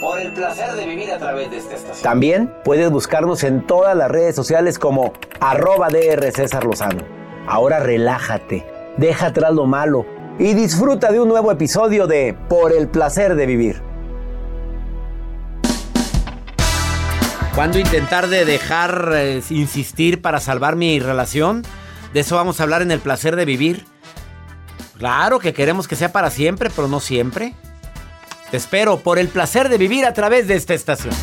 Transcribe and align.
Por 0.00 0.18
el 0.18 0.32
placer 0.32 0.72
de 0.72 0.86
vivir 0.86 1.12
a 1.12 1.18
través 1.18 1.50
de 1.50 1.58
esta 1.58 1.74
estación. 1.74 2.02
También 2.02 2.54
puedes 2.64 2.90
buscarnos 2.90 3.44
en 3.44 3.66
todas 3.66 3.94
las 3.94 4.10
redes 4.10 4.34
sociales 4.34 4.78
como 4.78 5.12
arroba 5.40 5.88
DR 5.88 6.32
César 6.32 6.64
Lozano. 6.64 7.04
Ahora 7.46 7.80
relájate, 7.80 8.66
deja 8.96 9.26
atrás 9.26 9.52
lo 9.52 9.66
malo 9.66 10.06
y 10.38 10.54
disfruta 10.54 11.12
de 11.12 11.20
un 11.20 11.28
nuevo 11.28 11.52
episodio 11.52 12.06
de 12.06 12.34
Por 12.48 12.72
el 12.72 12.88
placer 12.88 13.34
de 13.34 13.44
vivir. 13.44 13.82
¿Cuándo 17.54 17.78
intentar 17.78 18.28
de 18.28 18.46
dejar 18.46 19.10
eh, 19.12 19.42
insistir 19.50 20.22
para 20.22 20.40
salvar 20.40 20.76
mi 20.76 20.98
relación? 20.98 21.62
De 22.14 22.20
eso 22.20 22.36
vamos 22.36 22.58
a 22.58 22.62
hablar 22.62 22.80
en 22.80 22.90
el 22.90 23.00
placer 23.00 23.36
de 23.36 23.44
vivir. 23.44 23.84
Claro 24.96 25.40
que 25.40 25.52
queremos 25.52 25.86
que 25.86 25.96
sea 25.96 26.10
para 26.10 26.30
siempre, 26.30 26.70
pero 26.74 26.88
no 26.88 27.00
siempre. 27.00 27.54
Te 28.50 28.56
espero 28.56 28.98
por 28.98 29.20
el 29.20 29.28
placer 29.28 29.68
de 29.68 29.78
vivir 29.78 30.04
a 30.04 30.12
través 30.12 30.48
de 30.48 30.56
esta 30.56 30.74
estación. 30.74 31.14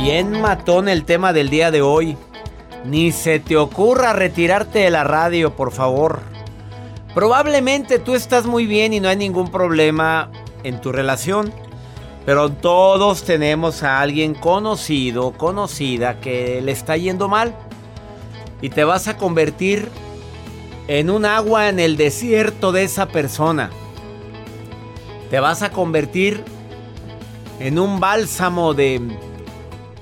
Bien 0.00 0.40
matón 0.40 0.88
el 0.88 1.04
tema 1.04 1.34
del 1.34 1.50
día 1.50 1.70
de 1.70 1.82
hoy. 1.82 2.16
Ni 2.86 3.12
se 3.12 3.40
te 3.40 3.58
ocurra 3.58 4.14
retirarte 4.14 4.78
de 4.78 4.90
la 4.90 5.04
radio, 5.04 5.54
por 5.54 5.70
favor. 5.70 6.20
Probablemente 7.14 7.98
tú 7.98 8.14
estás 8.14 8.46
muy 8.46 8.64
bien 8.64 8.94
y 8.94 9.00
no 9.00 9.10
hay 9.10 9.16
ningún 9.16 9.50
problema 9.50 10.30
en 10.64 10.80
tu 10.80 10.92
relación. 10.92 11.52
Pero 12.28 12.50
todos 12.50 13.22
tenemos 13.22 13.82
a 13.82 14.02
alguien 14.02 14.34
conocido, 14.34 15.32
conocida, 15.32 16.20
que 16.20 16.60
le 16.60 16.72
está 16.72 16.94
yendo 16.98 17.26
mal. 17.26 17.54
Y 18.60 18.68
te 18.68 18.84
vas 18.84 19.08
a 19.08 19.16
convertir 19.16 19.88
en 20.88 21.08
un 21.08 21.24
agua 21.24 21.70
en 21.70 21.80
el 21.80 21.96
desierto 21.96 22.70
de 22.70 22.82
esa 22.82 23.08
persona. 23.08 23.70
Te 25.30 25.40
vas 25.40 25.62
a 25.62 25.70
convertir 25.70 26.44
en 27.60 27.78
un 27.78 27.98
bálsamo 27.98 28.74
de... 28.74 29.00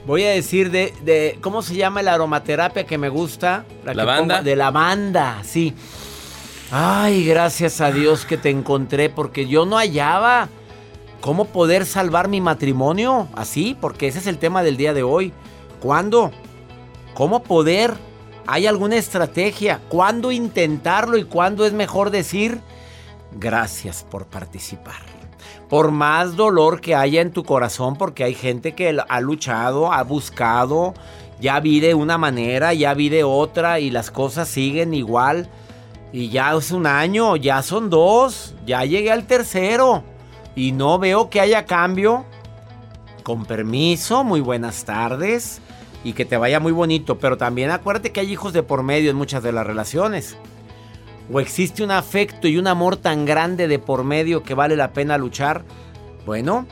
Voy 0.04 0.24
a 0.24 0.30
decir 0.30 0.72
de, 0.72 0.92
de 1.04 1.38
¿cómo 1.40 1.62
se 1.62 1.76
llama 1.76 2.02
la 2.02 2.14
aromaterapia 2.14 2.86
que 2.86 2.98
me 2.98 3.08
gusta? 3.08 3.66
La 3.84 3.94
¿Lavanda? 3.94 4.42
de 4.42 4.56
lavanda, 4.56 5.42
sí. 5.44 5.74
Ay, 6.72 7.24
gracias 7.24 7.80
a 7.80 7.92
Dios 7.92 8.24
que 8.24 8.36
te 8.36 8.50
encontré 8.50 9.10
porque 9.10 9.46
yo 9.46 9.64
no 9.64 9.76
hallaba 9.76 10.48
cómo 11.20 11.46
poder 11.46 11.86
salvar 11.86 12.28
mi 12.28 12.40
matrimonio 12.40 13.28
así, 13.34 13.76
porque 13.80 14.08
ese 14.08 14.18
es 14.18 14.26
el 14.26 14.38
tema 14.38 14.62
del 14.62 14.76
día 14.76 14.94
de 14.94 15.02
hoy. 15.02 15.32
¿Cuándo? 15.80 16.30
¿Cómo 17.14 17.42
poder? 17.42 17.94
¿Hay 18.46 18.66
alguna 18.66 18.96
estrategia? 18.96 19.80
¿Cuándo 19.88 20.32
intentarlo 20.32 21.16
y 21.16 21.24
cuándo 21.24 21.66
es 21.66 21.72
mejor 21.72 22.10
decir 22.10 22.60
gracias 23.32 24.04
por 24.08 24.26
participar? 24.26 25.16
Por 25.68 25.90
más 25.90 26.36
dolor 26.36 26.80
que 26.80 26.94
haya 26.94 27.20
en 27.20 27.32
tu 27.32 27.42
corazón, 27.42 27.96
porque 27.96 28.22
hay 28.22 28.34
gente 28.34 28.74
que 28.74 28.96
ha 29.08 29.20
luchado, 29.20 29.92
ha 29.92 30.04
buscado, 30.04 30.94
ya 31.40 31.58
vi 31.58 31.80
de 31.80 31.94
una 31.94 32.18
manera, 32.18 32.72
ya 32.72 32.94
vi 32.94 33.08
de 33.08 33.24
otra 33.24 33.80
y 33.80 33.90
las 33.90 34.12
cosas 34.12 34.48
siguen 34.48 34.94
igual. 34.94 35.48
Y 36.12 36.28
ya 36.28 36.54
es 36.56 36.70
un 36.70 36.86
año, 36.86 37.34
ya 37.34 37.62
son 37.62 37.90
dos, 37.90 38.54
ya 38.64 38.84
llegué 38.84 39.10
al 39.10 39.26
tercero 39.26 40.04
y 40.56 40.72
no 40.72 40.98
veo 40.98 41.30
que 41.30 41.40
haya 41.40 41.66
cambio. 41.66 42.24
Con 43.22 43.44
permiso, 43.44 44.24
muy 44.24 44.40
buenas 44.40 44.84
tardes 44.84 45.60
y 46.02 46.12
que 46.12 46.24
te 46.24 46.36
vaya 46.36 46.60
muy 46.60 46.72
bonito, 46.72 47.18
pero 47.18 47.36
también 47.36 47.70
acuérdate 47.70 48.12
que 48.12 48.20
hay 48.20 48.32
hijos 48.32 48.52
de 48.52 48.62
por 48.62 48.82
medio 48.82 49.10
en 49.10 49.16
muchas 49.16 49.42
de 49.42 49.52
las 49.52 49.66
relaciones. 49.66 50.36
O 51.32 51.40
existe 51.40 51.82
un 51.82 51.90
afecto 51.90 52.46
y 52.46 52.58
un 52.58 52.68
amor 52.68 52.96
tan 52.96 53.24
grande 53.24 53.66
de 53.66 53.80
por 53.80 54.04
medio 54.04 54.44
que 54.44 54.54
vale 54.54 54.76
la 54.76 54.92
pena 54.92 55.18
luchar. 55.18 55.64
Bueno, 56.24 56.66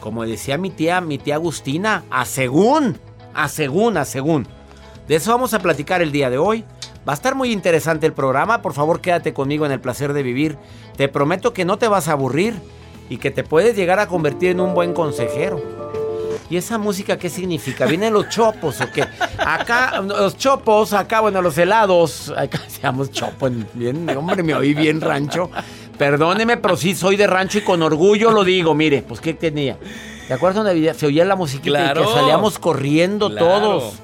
como 0.00 0.24
decía 0.24 0.56
mi 0.56 0.70
tía, 0.70 1.02
mi 1.02 1.18
tía 1.18 1.34
Agustina, 1.34 2.04
a 2.10 2.24
según, 2.24 2.98
a 3.34 3.48
según, 3.48 3.98
a 3.98 4.06
según. 4.06 4.48
De 5.06 5.16
eso 5.16 5.30
vamos 5.30 5.52
a 5.52 5.58
platicar 5.58 6.00
el 6.00 6.10
día 6.10 6.30
de 6.30 6.38
hoy. 6.38 6.64
Va 7.06 7.12
a 7.12 7.14
estar 7.14 7.34
muy 7.34 7.52
interesante 7.52 8.06
el 8.06 8.14
programa. 8.14 8.62
Por 8.62 8.72
favor, 8.72 9.02
quédate 9.02 9.34
conmigo 9.34 9.66
en 9.66 9.72
el 9.72 9.80
placer 9.80 10.14
de 10.14 10.22
vivir. 10.22 10.56
Te 10.96 11.08
prometo 11.08 11.52
que 11.52 11.66
no 11.66 11.76
te 11.76 11.88
vas 11.88 12.08
a 12.08 12.12
aburrir 12.12 12.54
y 13.08 13.18
que 13.18 13.30
te 13.30 13.44
puedes 13.44 13.76
llegar 13.76 13.98
a 13.98 14.06
convertir 14.08 14.50
en 14.50 14.60
un 14.60 14.74
buen 14.74 14.92
consejero. 14.92 15.62
¿Y 16.48 16.56
esa 16.56 16.78
música 16.78 17.18
qué 17.18 17.28
significa? 17.28 17.86
¿Vienen 17.86 18.12
los 18.12 18.28
chopos 18.28 18.80
o 18.80 18.90
qué? 18.92 19.04
Acá, 19.38 20.00
los 20.00 20.36
chopos, 20.36 20.92
acá, 20.92 21.20
bueno, 21.20 21.42
los 21.42 21.58
helados. 21.58 22.32
Acá 22.36 22.60
seamos 22.68 23.10
chopo. 23.10 23.48
Bien, 23.74 24.08
hombre, 24.16 24.42
me 24.44 24.54
oí 24.54 24.72
bien 24.72 25.00
rancho. 25.00 25.50
Perdóneme, 25.98 26.56
pero 26.58 26.76
sí 26.76 26.94
soy 26.94 27.16
de 27.16 27.26
rancho 27.26 27.58
y 27.58 27.62
con 27.62 27.82
orgullo 27.82 28.30
lo 28.30 28.44
digo. 28.44 28.74
Mire, 28.74 29.02
pues, 29.02 29.20
¿qué 29.20 29.34
tenía? 29.34 29.76
¿Te 30.28 30.34
acuerdas 30.34 30.64
donde 30.64 30.94
se 30.94 31.06
oía 31.06 31.24
la 31.24 31.34
musiquita 31.36 31.68
y 31.80 31.82
Claro. 31.82 32.02
que 32.06 32.12
salíamos 32.12 32.58
corriendo 32.60 33.28
Claro. 33.30 33.46
todos? 33.46 33.94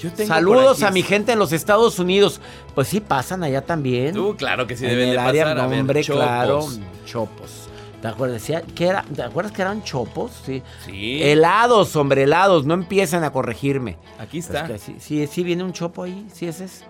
Yo 0.00 0.10
tengo 0.12 0.28
Saludos 0.28 0.82
a 0.82 0.90
mi 0.90 1.02
gente 1.02 1.32
en 1.32 1.38
los 1.38 1.52
Estados 1.52 1.98
Unidos. 1.98 2.40
Pues 2.74 2.88
sí, 2.88 3.00
pasan 3.00 3.44
allá 3.44 3.60
también. 3.64 4.14
Tú, 4.14 4.34
claro 4.36 4.66
que 4.66 4.76
sí 4.76 4.84
en 4.86 4.90
deben 4.92 5.08
el 5.10 5.14
de 5.16 5.20
área, 5.20 5.44
pasar. 5.44 5.58
A 5.60 5.66
ver, 5.66 5.78
nombre, 5.78 6.02
chopos. 6.02 6.22
claro. 6.24 6.66
Chopos. 7.04 7.59
¿Te 8.00 8.08
acuerdas? 8.08 8.42
Que 8.74 8.86
era- 8.86 9.02
¿Te 9.02 9.22
acuerdas 9.22 9.52
que 9.52 9.60
eran 9.62 9.82
chopos? 9.84 10.32
Sí. 10.46 10.62
Sí. 10.86 11.22
Helados, 11.22 11.94
hombre, 11.96 12.22
helados. 12.22 12.64
No 12.64 12.74
empiezan 12.74 13.24
a 13.24 13.30
corregirme. 13.30 13.98
Aquí 14.18 14.38
Es 14.38 14.46
está. 14.46 14.66
que 14.66 14.78
sí, 14.78 14.96
sí, 15.00 15.26
sí 15.26 15.42
viene 15.42 15.62
un 15.64 15.72
chopo 15.74 16.04
ahí. 16.04 16.26
Sí, 16.32 16.46
ese 16.48 16.64
es. 16.64 16.84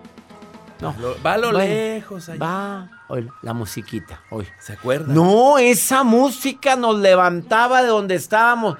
No. 0.79 0.95
Lo- 0.99 1.21
va 1.21 1.33
a 1.33 1.37
lo 1.37 1.51
Bueno, 1.51 1.59
lejos. 1.73 2.29
allá. 2.29 2.39
Va. 2.39 2.89
Oye, 3.09 3.27
la 3.41 3.53
musiquita. 3.53 4.21
Hoy. 4.29 4.47
¿Se 4.59 4.73
acuerda? 4.73 5.13
No, 5.13 5.57
esa 5.57 6.03
música 6.03 6.75
nos 6.77 6.97
levantaba 6.97 7.81
de 7.83 7.89
donde 7.89 8.15
estábamos. 8.15 8.77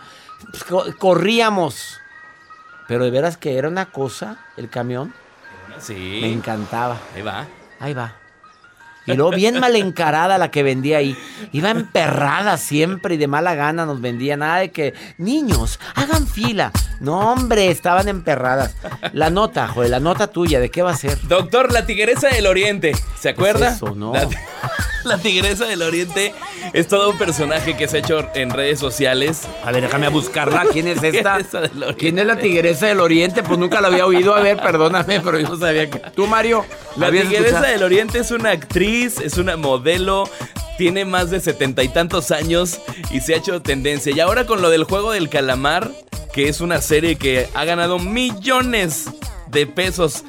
Pues, 0.51 0.63
co- 0.63 0.86
corríamos. 0.98 2.00
Pero 2.88 3.04
de 3.04 3.12
veras 3.12 3.36
que 3.38 3.57
era 3.57 3.68
una 3.68 3.92
cosa, 3.92 4.38
el 4.57 4.69
camión. 4.69 5.13
Sí. 5.80 6.19
Me 6.22 6.31
encantaba. 6.31 6.98
Ahí 7.13 7.22
va. 7.22 7.45
Ahí 7.80 7.94
va. 7.94 8.16
Y 9.06 9.13
luego 9.13 9.31
bien 9.31 9.59
mal 9.59 9.75
encarada 9.75 10.38
la 10.38 10.51
que 10.51 10.63
vendía 10.63 10.98
ahí. 10.98 11.18
Iba 11.51 11.71
emperrada 11.71 12.57
siempre 12.57 13.15
y 13.15 13.18
de 13.18 13.27
mala 13.27 13.56
gana 13.56 13.86
nos 13.86 14.01
vendía. 14.01 14.38
Nada 14.38 14.57
de 14.57 14.71
que, 14.71 14.94
niños, 15.18 15.80
hagan 15.95 16.27
fila. 16.27 16.71
No, 17.01 17.31
hombre, 17.31 17.71
estaban 17.71 18.07
emperradas. 18.07 18.75
La 19.12 19.31
nota, 19.31 19.68
joder, 19.68 19.89
la 19.89 20.00
nota 20.00 20.27
tuya, 20.27 20.59
¿de 20.59 20.69
qué 20.69 20.83
va 20.83 20.92
a 20.92 20.95
ser? 20.95 21.19
Doctor, 21.27 21.71
la 21.71 21.88
tigresa 21.88 22.27
del 22.27 22.45
oriente. 22.45 22.92
¿Se 23.19 23.30
acuerda? 23.30 23.69
es 23.69 23.75
eso? 23.77 23.95
No. 23.95 24.13
La, 24.13 24.30
la 25.03 25.18
tigresa 25.18 25.65
del 25.65 25.81
oriente 25.81 26.31
es 26.74 26.88
todo 26.88 27.09
un 27.09 27.18
personaje 27.18 27.75
que 27.75 27.88
se 27.88 27.98
ha 27.98 28.00
hecho 28.01 28.30
en 28.36 28.51
redes 28.51 28.80
sociales. 28.80 29.48
A 29.65 29.71
ver, 29.71 29.81
déjame 29.81 30.09
buscarla. 30.09 30.65
¿Quién 30.71 30.88
es 30.88 31.01
esta? 31.03 31.39
¿Quién 31.98 32.19
es 32.19 32.25
la 32.27 32.38
tigresa 32.38 32.86
del 32.86 33.00
oriente? 33.00 33.42
Pues 33.42 33.57
nunca 33.57 33.81
la 33.81 33.88
había 33.88 34.06
oído. 34.06 34.36
A 34.36 34.42
ver, 34.42 34.57
perdóname, 34.57 35.21
pero 35.21 35.39
yo 35.39 35.50
no 35.50 35.57
sabía 35.57 35.89
que. 35.89 35.98
¿Tú, 36.15 36.27
Mario? 36.27 36.65
La 36.98 37.09
tigresa 37.09 37.39
escuchado? 37.39 37.65
del 37.65 37.81
oriente 37.81 38.19
es 38.19 38.30
una 38.30 38.51
actriz, 38.51 39.19
es 39.19 39.39
una 39.39 39.57
modelo. 39.57 40.30
Tiene 40.77 41.03
más 41.06 41.31
de 41.31 41.39
setenta 41.39 41.81
y 41.81 41.89
tantos 41.89 42.30
años 42.30 42.80
y 43.09 43.21
se 43.21 43.33
ha 43.33 43.38
hecho 43.38 43.59
tendencia. 43.59 44.13
Y 44.15 44.19
ahora 44.19 44.45
con 44.45 44.62
lo 44.62 44.69
del 44.69 44.83
juego 44.83 45.12
del 45.12 45.30
calamar, 45.30 45.92
que 46.33 46.48
es 46.48 46.62
una 46.62 46.81
serie 46.81 47.16
que 47.16 47.48
ha 47.54 47.66
ganado 47.66 48.00
millones 48.00 49.06
de 49.48 49.68
pesos 49.68 50.24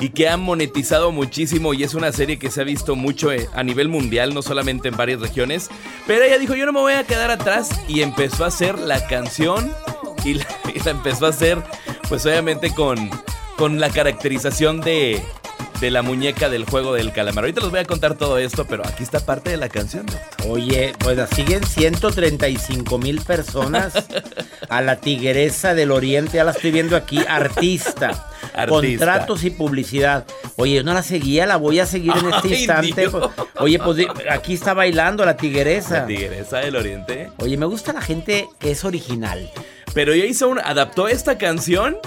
y 0.00 0.10
que 0.10 0.28
ha 0.28 0.36
monetizado 0.36 1.12
muchísimo 1.12 1.74
y 1.74 1.84
es 1.84 1.94
una 1.94 2.10
serie 2.10 2.38
que 2.38 2.50
se 2.50 2.60
ha 2.60 2.64
visto 2.64 2.96
mucho 2.96 3.30
eh, 3.30 3.48
a 3.54 3.62
nivel 3.62 3.88
mundial, 3.88 4.34
no 4.34 4.42
solamente 4.42 4.88
en 4.88 4.96
varias 4.96 5.20
regiones. 5.20 5.70
Pero 6.06 6.24
ella 6.24 6.38
dijo, 6.38 6.54
yo 6.54 6.66
no 6.66 6.72
me 6.72 6.80
voy 6.80 6.94
a 6.94 7.04
quedar 7.04 7.30
atrás 7.30 7.70
y 7.88 8.02
empezó 8.02 8.44
a 8.44 8.48
hacer 8.48 8.78
la 8.78 9.06
canción 9.06 9.72
y 10.24 10.34
la, 10.34 10.46
empezó 10.86 11.26
a 11.26 11.30
hacer 11.30 11.62
pues 12.08 12.26
obviamente 12.26 12.74
con, 12.74 13.10
con 13.56 13.78
la 13.78 13.90
caracterización 13.90 14.80
de, 14.80 15.22
de 15.82 15.90
la 15.90 16.02
muñeca 16.02 16.48
del 16.48 16.64
juego 16.64 16.94
del 16.94 17.12
calamar. 17.12 17.42
Ahorita 17.42 17.60
les 17.60 17.70
voy 17.70 17.80
a 17.80 17.84
contar 17.84 18.14
todo 18.14 18.38
esto, 18.38 18.64
pero 18.68 18.86
aquí 18.86 19.02
está 19.02 19.18
parte 19.18 19.50
de 19.50 19.56
la 19.56 19.68
canción. 19.68 20.06
doctor. 20.06 20.46
Oye, 20.48 20.92
pues 21.00 21.16
la 21.16 21.26
siguen 21.26 21.66
135 21.66 22.98
mil 22.98 23.20
personas 23.20 23.92
a 24.68 24.80
la 24.80 25.00
tigresa 25.00 25.74
del 25.74 25.90
oriente. 25.90 26.36
Ya 26.36 26.44
la 26.44 26.52
estoy 26.52 26.70
viendo 26.70 26.94
aquí, 26.94 27.18
artista. 27.28 28.28
Artista. 28.54 28.66
Contratos 28.68 29.42
y 29.42 29.50
publicidad. 29.50 30.24
Oye, 30.54 30.74
yo 30.76 30.84
no 30.84 30.94
la 30.94 31.02
seguía, 31.02 31.46
la 31.46 31.56
voy 31.56 31.80
a 31.80 31.86
seguir 31.86 32.12
en 32.16 32.32
este 32.32 32.48
Ay, 32.48 32.54
instante. 32.54 33.00
Dios. 33.08 33.30
Oye, 33.58 33.80
pues 33.80 34.06
aquí 34.30 34.54
está 34.54 34.74
bailando 34.74 35.24
la 35.24 35.36
tigresa. 35.36 36.02
La 36.02 36.06
tigresa 36.06 36.58
del 36.58 36.76
oriente. 36.76 37.32
Oye, 37.38 37.56
me 37.56 37.66
gusta 37.66 37.92
la 37.92 38.02
gente 38.02 38.46
que 38.60 38.70
es 38.70 38.84
original. 38.84 39.50
Pero 39.94 40.12
un, 40.48 40.58
adaptó 40.58 41.08
esta 41.08 41.36
canción 41.38 41.98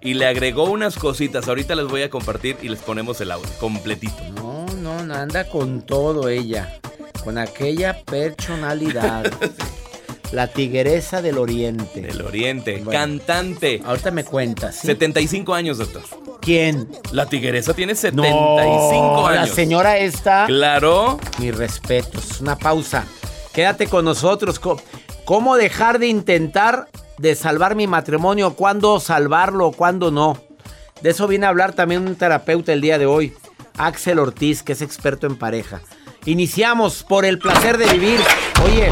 y 0.00 0.14
le 0.14 0.26
agregó 0.26 0.64
unas 0.64 0.96
cositas. 0.96 1.46
Ahorita 1.48 1.74
les 1.74 1.86
voy 1.86 2.02
a 2.02 2.10
compartir 2.10 2.56
y 2.62 2.68
les 2.68 2.80
ponemos 2.80 3.20
el 3.20 3.30
audio 3.30 3.50
completito. 3.58 4.16
No, 4.34 4.66
no, 4.82 5.02
no, 5.04 5.14
anda 5.14 5.48
con 5.48 5.82
todo 5.82 6.28
ella. 6.28 6.80
Con 7.22 7.38
aquella 7.38 8.02
personalidad. 8.04 9.30
La 10.32 10.46
tigresa 10.46 11.22
del 11.22 11.38
oriente. 11.38 12.02
Del 12.02 12.22
oriente. 12.22 12.76
Bueno. 12.76 12.92
Cantante. 12.92 13.80
Ahorita 13.84 14.12
me 14.12 14.24
cuentas. 14.24 14.76
¿sí? 14.76 14.86
75 14.86 15.52
años, 15.54 15.78
doctor. 15.78 16.02
¿Quién? 16.40 16.88
La 17.10 17.26
tigresa 17.26 17.74
tiene 17.74 17.96
75 17.96 18.32
No, 18.32 19.26
años. 19.26 19.48
La 19.48 19.54
señora 19.54 19.98
esta. 19.98 20.46
Claro. 20.46 21.18
Mis 21.38 21.54
respetos. 21.56 22.40
Una 22.40 22.56
pausa. 22.56 23.06
Quédate 23.52 23.88
con 23.88 24.04
nosotros. 24.04 24.60
¿Cómo 25.24 25.56
dejar 25.56 25.98
de 25.98 26.08
intentar 26.08 26.88
de 27.18 27.34
salvar 27.34 27.74
mi 27.74 27.86
matrimonio? 27.86 28.54
¿Cuándo 28.54 28.98
salvarlo? 29.00 29.72
¿Cuándo 29.72 30.10
no? 30.10 30.38
De 31.02 31.10
eso 31.10 31.26
viene 31.28 31.46
a 31.46 31.50
hablar 31.50 31.72
también 31.72 32.06
un 32.06 32.16
terapeuta 32.16 32.72
el 32.72 32.80
día 32.80 32.98
de 32.98 33.06
hoy. 33.06 33.32
Axel 33.78 34.18
Ortiz, 34.18 34.62
que 34.62 34.72
es 34.72 34.82
experto 34.82 35.26
en 35.26 35.36
pareja. 35.36 35.80
Iniciamos 36.26 37.02
por 37.02 37.24
el 37.24 37.38
placer 37.38 37.78
de 37.78 37.86
vivir. 37.86 38.20
Oye, 38.64 38.88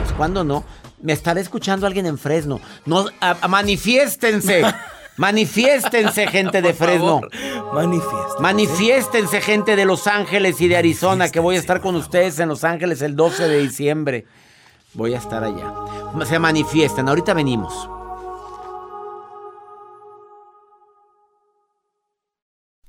pues 0.00 0.12
¿cuándo 0.16 0.44
no? 0.44 0.64
Me 1.02 1.12
estará 1.12 1.40
escuchando 1.40 1.86
alguien 1.86 2.06
en 2.06 2.18
Fresno. 2.18 2.60
No, 2.86 3.06
a- 3.20 3.36
a- 3.40 3.48
manifiéstense. 3.48 4.62
Manifiéstense, 5.16 6.26
gente 6.28 6.62
de 6.62 6.72
Fresno. 6.72 7.20
Manifiesta. 7.74 8.40
Manifiéstense 8.40 9.40
gente 9.42 9.76
de 9.76 9.84
Los 9.84 10.06
Ángeles 10.06 10.58
y 10.62 10.68
de 10.68 10.78
Arizona, 10.78 11.28
que 11.28 11.40
voy 11.40 11.56
a 11.56 11.58
estar 11.58 11.82
con 11.82 11.94
ustedes 11.96 12.38
en 12.38 12.48
Los 12.48 12.64
Ángeles 12.64 13.02
el 13.02 13.16
12 13.16 13.46
de 13.48 13.58
diciembre. 13.58 14.24
Voy 14.94 15.14
a 15.14 15.18
estar 15.18 15.44
allá. 15.44 15.72
Se 16.24 16.38
manifiesten, 16.38 17.08
ahorita 17.08 17.34
venimos. 17.34 17.88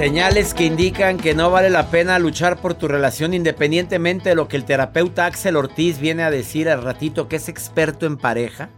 Señales 0.00 0.54
que 0.54 0.64
indican 0.64 1.18
que 1.18 1.34
no 1.34 1.50
vale 1.50 1.68
la 1.68 1.90
pena 1.90 2.18
luchar 2.18 2.58
por 2.58 2.72
tu 2.72 2.88
relación 2.88 3.34
independientemente 3.34 4.30
de 4.30 4.34
lo 4.34 4.48
que 4.48 4.56
el 4.56 4.64
terapeuta 4.64 5.26
Axel 5.26 5.56
Ortiz 5.56 6.00
viene 6.00 6.22
a 6.22 6.30
decir 6.30 6.70
al 6.70 6.82
ratito 6.82 7.28
que 7.28 7.36
es 7.36 7.50
experto 7.50 8.06
en 8.06 8.16
pareja. 8.16 8.70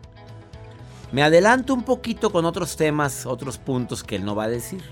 Me 1.12 1.22
adelanto 1.22 1.74
un 1.74 1.84
poquito 1.84 2.32
con 2.32 2.44
otros 2.44 2.76
temas, 2.76 3.24
otros 3.24 3.58
puntos 3.58 4.02
que 4.02 4.16
él 4.16 4.24
no 4.24 4.34
va 4.34 4.46
a 4.46 4.48
decir. 4.48 4.82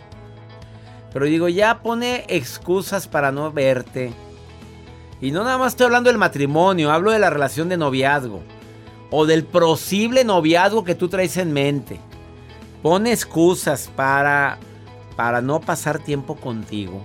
Pero 1.13 1.25
digo, 1.25 1.49
ya 1.49 1.83
pone 1.83 2.25
excusas 2.29 3.09
para 3.09 3.33
no 3.33 3.51
verte. 3.51 4.13
Y 5.21 5.33
no 5.33 5.43
nada 5.43 5.59
más 5.59 5.73
estoy 5.73 5.87
hablando 5.87 6.11
del 6.11 6.19
matrimonio, 6.19 6.93
hablo 6.93 7.11
de 7.11 7.19
la 7.19 7.31
relación 7.31 7.69
de 7.69 7.77
noviazgo. 7.77 8.41
O 9.11 9.27
del 9.27 9.43
posible 9.43 10.23
noviazgo 10.23 10.85
que 10.85 10.95
tú 10.95 11.09
traes 11.09 11.37
en 11.39 11.53
mente. 11.53 11.99
Pone 12.85 13.11
excusas 13.11 13.91
para 13.97 14.61
para 15.21 15.43
no 15.43 15.61
pasar 15.61 15.99
tiempo 15.99 16.35
contigo. 16.35 17.03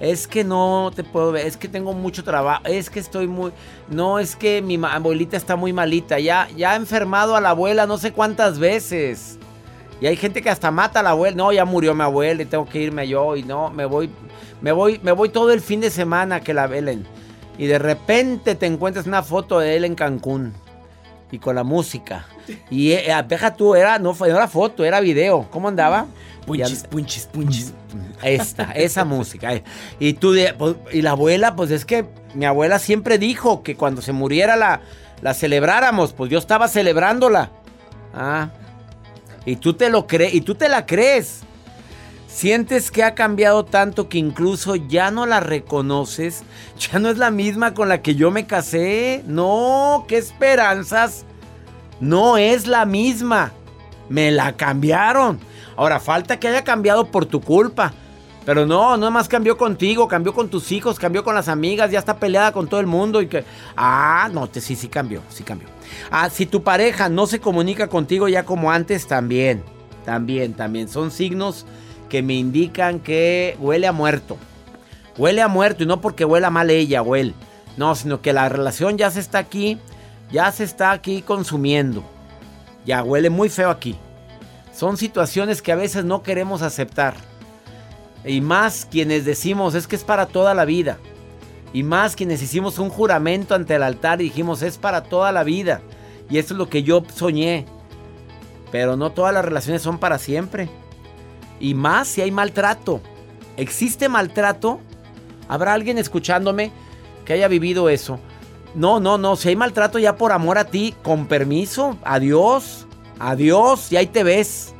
Es 0.00 0.26
que 0.26 0.44
no 0.44 0.90
te 0.94 1.02
puedo 1.02 1.32
ver, 1.32 1.46
es 1.46 1.56
que 1.56 1.66
tengo 1.66 1.94
mucho 1.94 2.22
trabajo, 2.22 2.62
es 2.66 2.90
que 2.90 3.00
estoy 3.00 3.26
muy... 3.26 3.52
No, 3.88 4.18
es 4.18 4.36
que 4.36 4.60
mi 4.60 4.78
abuelita 4.84 5.38
está 5.38 5.56
muy 5.56 5.72
malita, 5.72 6.18
ya, 6.18 6.46
ya 6.54 6.72
ha 6.72 6.76
enfermado 6.76 7.36
a 7.36 7.40
la 7.40 7.50
abuela 7.50 7.86
no 7.86 7.96
sé 7.96 8.12
cuántas 8.12 8.58
veces. 8.58 9.38
Y 9.98 10.08
hay 10.08 10.16
gente 10.16 10.42
que 10.42 10.50
hasta 10.50 10.70
mata 10.70 11.00
a 11.00 11.02
la 11.02 11.10
abuela. 11.10 11.34
No, 11.34 11.52
ya 11.54 11.64
murió 11.64 11.94
mi 11.94 12.02
abuela 12.02 12.42
y 12.42 12.44
tengo 12.44 12.66
que 12.66 12.82
irme 12.82 13.08
yo. 13.08 13.34
Y 13.34 13.44
no, 13.44 13.70
me 13.70 13.86
voy, 13.86 14.10
me 14.60 14.70
voy, 14.70 15.00
me 15.02 15.12
voy 15.12 15.30
todo 15.30 15.52
el 15.52 15.62
fin 15.62 15.80
de 15.80 15.88
semana 15.88 16.40
que 16.40 16.52
la 16.52 16.66
velen. 16.66 17.06
Y 17.56 17.66
de 17.66 17.78
repente 17.78 18.56
te 18.56 18.66
encuentras 18.66 19.06
una 19.06 19.22
foto 19.22 19.58
de 19.58 19.74
él 19.74 19.86
en 19.86 19.94
Cancún. 19.94 20.52
Y 21.30 21.38
con 21.38 21.54
la 21.54 21.64
música. 21.64 22.26
Y 22.70 22.92
eh, 22.92 23.12
deja 23.28 23.54
tú, 23.54 23.74
era, 23.74 23.98
no, 23.98 24.16
no 24.18 24.26
era 24.26 24.48
foto, 24.48 24.84
era 24.84 25.00
video. 25.00 25.48
¿Cómo 25.50 25.68
andaba? 25.68 26.06
Punchis, 26.46 26.84
punchis, 26.84 27.26
punchis. 27.26 27.72
Esta, 28.22 28.72
esa 28.72 29.04
música. 29.04 29.54
eh. 29.54 29.64
Y 29.98 30.14
tú, 30.14 30.34
pues, 30.58 30.76
y 30.92 31.02
la 31.02 31.10
abuela, 31.12 31.54
pues 31.54 31.70
es 31.70 31.84
que 31.84 32.06
mi 32.34 32.44
abuela 32.44 32.78
siempre 32.78 33.18
dijo 33.18 33.62
que 33.62 33.76
cuando 33.76 34.02
se 34.02 34.12
muriera 34.12 34.56
la, 34.56 34.80
la 35.22 35.34
celebráramos. 35.34 36.12
Pues 36.12 36.30
yo 36.30 36.38
estaba 36.38 36.68
celebrándola. 36.68 37.50
Ah. 38.14 38.50
Y 39.44 39.56
tú 39.56 39.74
te 39.74 39.90
lo 39.90 40.06
crees, 40.06 40.34
y 40.34 40.40
tú 40.40 40.54
te 40.54 40.68
la 40.68 40.86
crees. 40.86 41.40
Sientes 42.26 42.90
que 42.90 43.02
ha 43.02 43.14
cambiado 43.14 43.64
tanto 43.64 44.08
que 44.08 44.18
incluso 44.18 44.76
ya 44.76 45.10
no 45.10 45.26
la 45.26 45.40
reconoces. 45.40 46.42
Ya 46.78 46.98
no 46.98 47.10
es 47.10 47.18
la 47.18 47.30
misma 47.30 47.74
con 47.74 47.88
la 47.88 48.02
que 48.02 48.14
yo 48.14 48.30
me 48.30 48.46
casé. 48.46 49.22
No, 49.26 50.04
qué 50.08 50.16
esperanzas. 50.16 51.24
No 52.00 52.38
es 52.38 52.66
la 52.66 52.84
misma. 52.86 53.52
Me 54.08 54.30
la 54.30 54.56
cambiaron. 54.56 55.38
Ahora, 55.76 56.00
falta 56.00 56.38
que 56.38 56.48
haya 56.48 56.64
cambiado 56.64 57.06
por 57.06 57.26
tu 57.26 57.40
culpa. 57.40 57.92
Pero 58.44 58.66
no, 58.66 58.96
no 58.96 59.10
más 59.10 59.28
cambió 59.28 59.56
contigo, 59.56 60.08
cambió 60.08 60.32
con 60.32 60.48
tus 60.48 60.72
hijos, 60.72 60.98
cambió 60.98 61.22
con 61.22 61.34
las 61.34 61.48
amigas, 61.48 61.90
ya 61.90 61.98
está 61.98 62.16
peleada 62.16 62.52
con 62.52 62.68
todo 62.68 62.80
el 62.80 62.86
mundo 62.86 63.20
y 63.20 63.28
que... 63.28 63.44
Ah, 63.76 64.30
no, 64.32 64.48
te, 64.48 64.60
sí, 64.60 64.76
sí 64.76 64.88
cambió, 64.88 65.22
sí 65.28 65.44
cambió. 65.44 65.68
Ah, 66.10 66.30
si 66.30 66.46
tu 66.46 66.62
pareja 66.62 67.08
no 67.08 67.26
se 67.26 67.38
comunica 67.38 67.88
contigo 67.88 68.28
ya 68.28 68.44
como 68.44 68.72
antes, 68.72 69.06
también, 69.06 69.62
también, 70.06 70.54
también. 70.54 70.88
Son 70.88 71.10
signos 71.10 71.66
que 72.08 72.22
me 72.22 72.34
indican 72.34 72.98
que 72.98 73.56
huele 73.60 73.86
a 73.86 73.92
muerto. 73.92 74.38
Huele 75.18 75.42
a 75.42 75.48
muerto 75.48 75.82
y 75.82 75.86
no 75.86 76.00
porque 76.00 76.24
huela 76.24 76.50
mal 76.50 76.70
ella 76.70 77.02
o 77.02 77.16
él. 77.16 77.34
No, 77.76 77.94
sino 77.94 78.20
que 78.22 78.32
la 78.32 78.48
relación 78.48 78.96
ya 78.96 79.10
se 79.10 79.20
está 79.20 79.38
aquí, 79.38 79.78
ya 80.32 80.50
se 80.52 80.64
está 80.64 80.92
aquí 80.92 81.22
consumiendo. 81.22 82.04
Ya 82.86 83.02
huele 83.02 83.30
muy 83.30 83.48
feo 83.48 83.70
aquí. 83.70 83.96
Son 84.72 84.96
situaciones 84.96 85.62
que 85.62 85.72
a 85.72 85.76
veces 85.76 86.04
no 86.04 86.22
queremos 86.22 86.62
aceptar. 86.62 87.14
Y 88.24 88.40
más 88.40 88.86
quienes 88.90 89.24
decimos 89.24 89.74
es 89.74 89.86
que 89.86 89.96
es 89.96 90.04
para 90.04 90.26
toda 90.26 90.54
la 90.54 90.64
vida. 90.64 90.98
Y 91.72 91.82
más 91.82 92.16
quienes 92.16 92.42
hicimos 92.42 92.78
un 92.78 92.88
juramento 92.88 93.54
ante 93.54 93.74
el 93.74 93.82
altar 93.82 94.20
y 94.20 94.24
dijimos 94.24 94.62
es 94.62 94.78
para 94.78 95.02
toda 95.02 95.32
la 95.32 95.44
vida. 95.44 95.82
Y 96.28 96.38
eso 96.38 96.54
es 96.54 96.58
lo 96.58 96.68
que 96.68 96.82
yo 96.82 97.02
soñé. 97.14 97.66
Pero 98.70 98.96
no 98.96 99.10
todas 99.10 99.34
las 99.34 99.44
relaciones 99.44 99.82
son 99.82 99.98
para 99.98 100.18
siempre. 100.18 100.68
Y 101.58 101.74
más 101.74 102.08
si 102.08 102.22
hay 102.22 102.30
maltrato. 102.30 103.00
¿Existe 103.56 104.08
maltrato? 104.08 104.80
¿Habrá 105.48 105.74
alguien 105.74 105.98
escuchándome 105.98 106.70
que 107.24 107.32
haya 107.32 107.48
vivido 107.48 107.88
eso? 107.88 108.20
No, 108.74 109.00
no, 109.00 109.18
no. 109.18 109.36
Si 109.36 109.48
hay 109.48 109.56
maltrato 109.56 109.98
ya 109.98 110.16
por 110.16 110.32
amor 110.32 110.58
a 110.58 110.64
ti, 110.64 110.94
con 111.02 111.26
permiso, 111.26 111.96
adiós, 112.04 112.86
adiós, 113.18 113.90
y 113.92 113.96
ahí 113.96 114.06
te 114.06 114.22
ves. 114.22 114.74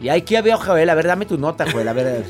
Y 0.00 0.08
aquí 0.08 0.34
veo, 0.40 0.58
Joel, 0.58 0.90
a 0.90 0.94
ver, 0.96 1.06
dame 1.06 1.26
tu 1.26 1.38
nota, 1.38 1.64
Joel, 1.70 1.86
a 1.86 1.92
ver, 1.92 2.06
a 2.06 2.10
ver. 2.12 2.24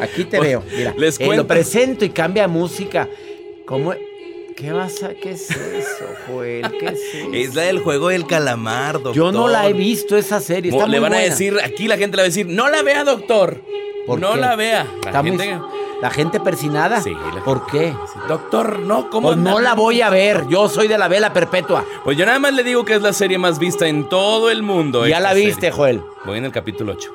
aquí 0.00 0.24
te 0.24 0.38
veo. 0.40 0.62
Mira, 0.76 0.94
Les 0.98 1.18
eh, 1.18 1.24
cuento. 1.24 1.42
lo 1.44 1.46
presento 1.48 2.04
y 2.04 2.10
cambia 2.10 2.46
música. 2.48 3.08
¿Cómo? 3.66 3.94
¿Qué 4.54 4.70
vas 4.72 5.02
a, 5.02 5.14
qué 5.14 5.30
es 5.32 5.50
eso, 5.50 6.04
Joel? 6.28 6.70
¿Qué 6.78 6.86
es 6.86 6.92
eso? 7.14 7.28
Es 7.32 7.54
la 7.54 7.62
del 7.62 7.80
juego 7.80 8.08
del 8.10 8.26
calamar, 8.26 8.94
doctor. 8.94 9.14
Yo 9.14 9.32
no 9.32 9.48
la 9.48 9.66
he 9.68 9.72
visto 9.72 10.16
esa 10.18 10.38
serie. 10.40 10.70
Está 10.70 10.86
Le 10.86 11.00
muy 11.00 11.08
van 11.08 11.14
a 11.18 11.22
decir, 11.22 11.56
aquí 11.64 11.88
la 11.88 11.96
gente 11.96 12.16
le 12.18 12.22
va 12.22 12.26
a 12.26 12.28
decir, 12.28 12.46
no 12.46 12.68
la 12.68 12.82
vea, 12.82 13.04
doctor. 13.04 13.62
¿Por 14.06 14.20
no 14.20 14.32
qué? 14.34 14.40
la 14.40 14.56
vea. 14.56 14.84
La 15.02 15.10
Está 15.10 15.22
muy- 15.22 15.30
gente- 15.38 15.60
la 16.02 16.10
gente 16.10 16.40
persinada. 16.40 17.00
Sí, 17.00 17.10
la- 17.34 17.42
¿Por 17.44 17.66
qué? 17.66 17.94
Doctor, 18.28 18.80
no, 18.80 19.08
¿cómo 19.10 19.28
Pues 19.28 19.38
no 19.38 19.60
la 19.60 19.74
voy 19.74 20.02
a 20.02 20.10
ver. 20.10 20.46
Yo 20.48 20.68
soy 20.68 20.88
de 20.88 20.98
la 20.98 21.08
vela 21.08 21.32
perpetua. 21.32 21.84
Pues 22.04 22.16
yo 22.18 22.26
nada 22.26 22.38
más 22.38 22.52
le 22.52 22.62
digo 22.64 22.84
que 22.84 22.94
es 22.94 23.02
la 23.02 23.12
serie 23.12 23.38
más 23.38 23.58
vista 23.58 23.86
en 23.86 24.08
todo 24.08 24.50
el 24.50 24.62
mundo. 24.62 25.06
Ya 25.06 25.20
la 25.20 25.32
viste, 25.32 25.54
serie. 25.54 25.70
Joel. 25.72 26.02
Voy 26.24 26.38
en 26.38 26.44
el 26.44 26.52
capítulo 26.52 26.92
8. 26.92 27.10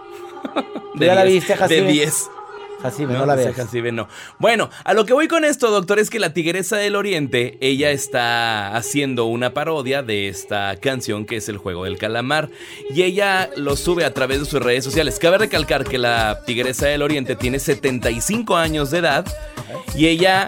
ya 0.95 1.13
la 1.15 1.23
viste, 1.23 1.55
Jacibe? 1.55 1.81
De 1.83 1.91
10. 1.91 2.31
Así, 2.83 3.05
no, 3.05 3.25
la 3.25 3.35
ves. 3.35 3.55
Jacibe 3.55 3.91
no. 3.91 4.07
Bueno, 4.37 4.69
a 4.83 4.93
lo 4.93 5.05
que 5.05 5.13
voy 5.13 5.27
con 5.27 5.43
esto, 5.43 5.69
doctor, 5.69 5.99
es 5.99 6.09
que 6.09 6.19
la 6.19 6.33
Tigresa 6.33 6.77
del 6.77 6.95
Oriente, 6.95 7.57
ella 7.61 7.91
está 7.91 8.75
haciendo 8.75 9.25
una 9.25 9.53
parodia 9.53 10.01
de 10.01 10.27
esta 10.29 10.75
canción 10.77 11.25
que 11.25 11.37
es 11.37 11.49
el 11.49 11.57
juego 11.57 11.85
del 11.85 11.97
calamar. 11.97 12.49
Y 12.93 13.03
ella 13.03 13.49
lo 13.55 13.75
sube 13.75 14.05
a 14.05 14.13
través 14.13 14.39
de 14.39 14.45
sus 14.45 14.61
redes 14.61 14.83
sociales. 14.83 15.19
Cabe 15.19 15.39
recalcar 15.39 15.83
que 15.83 15.97
la 15.97 16.41
Tigresa 16.45 16.87
del 16.87 17.01
Oriente 17.01 17.35
tiene 17.35 17.59
75 17.59 18.55
años 18.55 18.91
de 18.91 18.99
edad 18.99 19.25
y 19.95 20.07
ella 20.07 20.47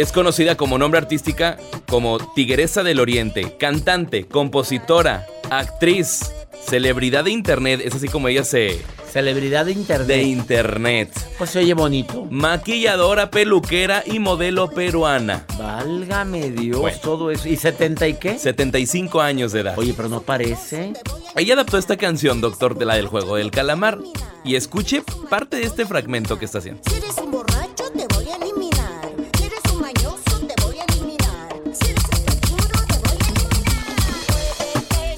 es 0.00 0.12
conocida 0.12 0.56
como 0.56 0.78
nombre 0.78 0.98
artística 0.98 1.56
como 1.88 2.18
Tigresa 2.34 2.82
del 2.82 3.00
Oriente, 3.00 3.56
cantante, 3.58 4.26
compositora, 4.26 5.26
actriz, 5.50 6.32
celebridad 6.66 7.24
de 7.24 7.30
internet, 7.30 7.80
es 7.84 7.94
así 7.94 8.08
como 8.08 8.28
ella 8.28 8.44
se... 8.44 8.80
Celebridad 9.10 9.64
de 9.66 9.72
internet. 9.72 10.06
de 10.06 10.22
internet. 10.22 11.10
Pues 11.36 11.50
se 11.50 11.58
oye 11.58 11.74
bonito. 11.74 12.28
Maquilladora, 12.30 13.28
peluquera 13.32 14.04
y 14.06 14.20
modelo 14.20 14.70
peruana. 14.70 15.46
Válgame 15.58 16.50
Dios, 16.52 16.78
Bueno. 16.80 16.98
todo 17.02 17.32
eso. 17.32 17.48
¿Y 17.48 17.56
70 17.56 18.06
y 18.06 18.14
qué? 18.14 18.38
75 18.38 19.20
años 19.20 19.50
de 19.50 19.62
edad. 19.62 19.76
Oye, 19.76 19.94
pero 19.96 20.08
no 20.08 20.22
parece. 20.22 20.92
Ella 21.34 21.54
adaptó 21.54 21.76
esta 21.76 21.96
canción, 21.96 22.40
doctor, 22.40 22.78
de 22.78 22.84
la 22.84 22.94
del 22.94 23.08
juego 23.08 23.34
del 23.34 23.50
calamar. 23.50 23.98
Y 24.44 24.54
escuche 24.54 25.02
parte 25.28 25.56
de 25.56 25.64
este 25.64 25.86
fragmento 25.86 26.38
que 26.38 26.44
está 26.44 26.58
haciendo. 26.58 26.80
Si 26.88 26.94
eres 26.96 27.16
un 27.18 27.32
borracho, 27.32 27.59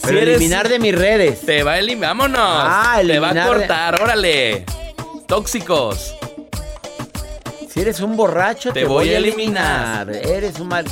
Pero 0.03 0.19
eliminar 0.21 0.69
de 0.69 0.79
mis 0.79 0.95
redes. 0.95 1.41
Te 1.43 1.63
va 1.63 1.73
a 1.73 1.79
eliminar. 1.79 2.11
¡Vámonos! 2.17 2.41
Ah, 2.41 2.99
Te 3.07 3.19
va 3.19 3.29
a 3.29 3.31
eliminar 3.31 3.35
de- 3.35 3.59
cortar, 3.59 4.03
órale. 4.03 4.65
Tóxicos. 5.27 6.15
Si 7.73 7.81
eres 7.81 8.01
un 8.01 8.17
borracho, 8.17 8.73
te, 8.73 8.81
Te 8.81 8.87
voy, 8.87 9.07
voy 9.07 9.15
a 9.15 9.17
a 9.17 9.19
eliminar. 9.19 10.11
Eres 10.15 10.59
un 10.61 10.69
mal. 10.69 10.85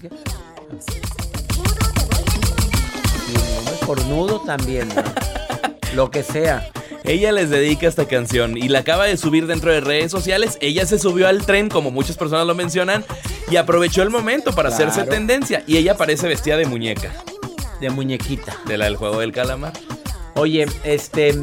Cornudo 3.84 4.40
también. 4.40 4.88
¿no? 4.88 5.02
Lo 5.94 6.10
que 6.10 6.22
sea. 6.22 6.68
Ella 7.04 7.32
les 7.32 7.50
dedica 7.50 7.88
esta 7.88 8.06
canción 8.06 8.56
y 8.56 8.68
la 8.68 8.80
acaba 8.80 9.06
de 9.06 9.16
subir 9.16 9.46
dentro 9.46 9.72
de 9.72 9.80
redes 9.80 10.10
sociales. 10.12 10.58
Ella 10.60 10.86
se 10.86 10.98
subió 10.98 11.26
al 11.28 11.44
tren, 11.44 11.68
como 11.68 11.90
muchas 11.90 12.16
personas 12.16 12.46
lo 12.46 12.54
mencionan, 12.54 13.04
y 13.50 13.56
aprovechó 13.56 14.02
el 14.02 14.10
momento 14.10 14.52
para 14.52 14.68
hacerse 14.68 15.04
tendencia. 15.04 15.64
Y 15.66 15.76
ella 15.78 15.96
parece 15.96 16.28
vestida 16.28 16.56
de 16.56 16.66
muñeca, 16.66 17.10
De 17.80 17.90
muñequita. 17.90 18.56
de 18.66 18.78
la 18.78 18.86
del 18.86 18.96
juego 18.96 19.20
del 19.20 19.32
calamar. 19.32 19.72
Oye, 20.34 20.66
este. 20.84 21.34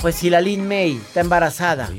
Pues 0.00 0.14
si 0.16 0.30
la 0.30 0.40
Lin 0.40 0.66
May 0.68 0.96
está 0.96 1.20
embarazada. 1.20 1.88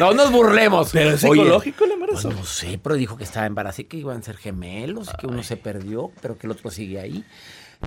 no 0.00 0.12
nos 0.12 0.30
burlemos. 0.32 0.90
Pero 0.92 1.10
es 1.10 1.24
Oye, 1.24 1.42
psicológico 1.42 1.84
el 1.84 1.92
embarazo. 1.92 2.28
Pues 2.28 2.36
no 2.36 2.44
sé, 2.44 2.80
pero 2.82 2.96
dijo 2.96 3.16
que 3.16 3.24
estaba 3.24 3.46
embarazada 3.46 3.82
y 3.82 3.84
que 3.84 3.96
iban 3.98 4.18
a 4.18 4.22
ser 4.22 4.36
gemelos, 4.36 5.10
que 5.18 5.26
uno 5.26 5.42
se 5.42 5.56
perdió, 5.56 6.10
pero 6.20 6.36
que 6.38 6.46
el 6.46 6.52
otro 6.52 6.70
sigue 6.70 7.00
ahí. 7.00 7.24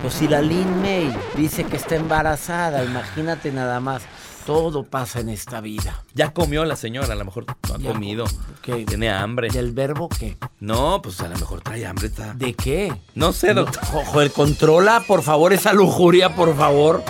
Pues 0.00 0.14
si 0.14 0.28
la 0.28 0.40
Lin 0.40 0.80
May 0.82 1.12
dice 1.36 1.64
que 1.64 1.76
está 1.76 1.96
embarazada, 1.96 2.84
imagínate 2.84 3.50
nada 3.52 3.80
más. 3.80 4.02
Todo 4.50 4.82
pasa 4.82 5.20
en 5.20 5.28
esta 5.28 5.60
vida. 5.60 6.02
Ya 6.12 6.32
comió 6.32 6.64
la 6.64 6.74
señora, 6.74 7.12
a 7.12 7.14
lo 7.14 7.24
mejor 7.24 7.46
no 7.46 7.74
ha 7.76 7.78
Ya, 7.78 7.92
comido. 7.92 8.24
Tiene 8.64 9.08
hambre. 9.08 9.48
¿Del 9.48 9.70
verbo 9.70 10.08
qué? 10.08 10.38
No, 10.58 11.00
pues 11.00 11.20
a 11.20 11.28
lo 11.28 11.38
mejor 11.38 11.60
trae 11.60 11.86
hambre. 11.86 12.08
Está... 12.08 12.34
¿De 12.34 12.54
qué? 12.54 12.92
No 13.14 13.32
sé, 13.32 13.54
doctor. 13.54 13.80
No, 13.92 14.04
Joder, 14.06 14.32
controla, 14.32 15.04
por 15.06 15.22
favor, 15.22 15.52
esa 15.52 15.72
lujuria, 15.72 16.34
por 16.34 16.56
favor. 16.56 17.04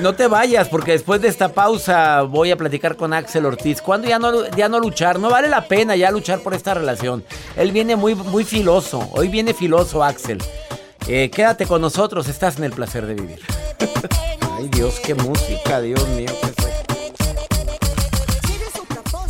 No 0.00 0.14
te 0.14 0.28
vayas, 0.28 0.68
porque 0.68 0.92
después 0.92 1.20
de 1.20 1.26
esta 1.26 1.48
pausa 1.52 2.22
voy 2.22 2.52
a 2.52 2.56
platicar 2.56 2.96
con 2.96 3.12
Axel 3.12 3.46
Ortiz. 3.46 3.82
¿Cuándo 3.82 4.06
ya 4.08 4.20
no, 4.20 4.48
ya 4.50 4.68
no 4.68 4.78
luchar? 4.78 5.18
No 5.18 5.30
vale 5.30 5.48
la 5.48 5.66
pena 5.66 5.96
ya 5.96 6.12
luchar 6.12 6.38
por 6.38 6.54
esta 6.54 6.72
relación. 6.72 7.24
Él 7.56 7.72
viene 7.72 7.96
muy, 7.96 8.14
muy 8.14 8.44
filoso. 8.44 9.08
Hoy 9.10 9.26
viene 9.26 9.54
filoso, 9.54 10.04
Axel. 10.04 10.38
Eh, 11.06 11.30
quédate 11.30 11.66
con 11.66 11.82
nosotros, 11.82 12.28
estás 12.28 12.56
en 12.56 12.64
el 12.64 12.72
placer 12.72 13.04
de 13.04 13.14
vivir. 13.14 13.40
Ay, 14.58 14.68
Dios, 14.72 14.98
qué 15.00 15.14
música, 15.14 15.82
Dios 15.82 16.08
mío, 16.08 16.30
qué 16.40 16.48